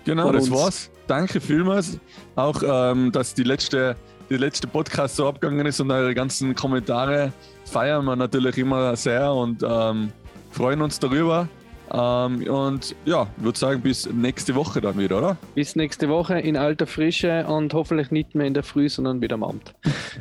Genau, 0.05 0.27
Von 0.27 0.35
das 0.35 0.49
uns. 0.49 0.59
war's. 0.59 0.90
Danke 1.07 1.40
vielmals. 1.40 1.99
Auch, 2.37 2.62
ähm, 2.64 3.12
dass 3.12 3.35
die 3.35 3.42
letzte, 3.42 3.96
die 4.31 4.37
letzte 4.37 4.66
Podcast 4.66 5.16
so 5.16 5.29
abgegangen 5.29 5.66
ist 5.66 5.81
und 5.81 5.90
eure 5.90 6.14
ganzen 6.14 6.55
Kommentare 6.55 7.33
feiern 7.64 8.05
wir 8.05 8.16
natürlich 8.16 8.57
immer 8.59 8.94
sehr 8.96 9.33
und 9.33 9.64
ähm, 9.68 10.12
freuen 10.51 10.81
uns 10.83 10.99
darüber. 10.99 11.49
Ähm, 11.92 12.46
und 12.49 12.94
ja, 13.05 13.27
ich 13.37 13.44
würde 13.44 13.59
sagen, 13.59 13.81
bis 13.81 14.09
nächste 14.12 14.55
Woche 14.55 14.81
dann 14.81 14.99
wieder, 14.99 15.18
oder? 15.18 15.37
Bis 15.55 15.77
nächste 15.77 16.09
Woche 16.09 16.38
in 16.38 16.57
alter 16.57 16.87
Frische 16.87 17.46
und 17.46 17.75
hoffentlich 17.75 18.11
nicht 18.11 18.35
mehr 18.35 18.46
in 18.46 18.55
der 18.55 18.62
Früh, 18.62 18.88
sondern 18.88 19.20
wieder 19.20 19.35
am 19.35 19.44
Abend. 19.44 19.75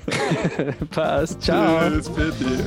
Passt. 0.91 1.41
Ciao. 1.41 1.89
Tschüss, 1.89 2.10
bitte. 2.10 2.65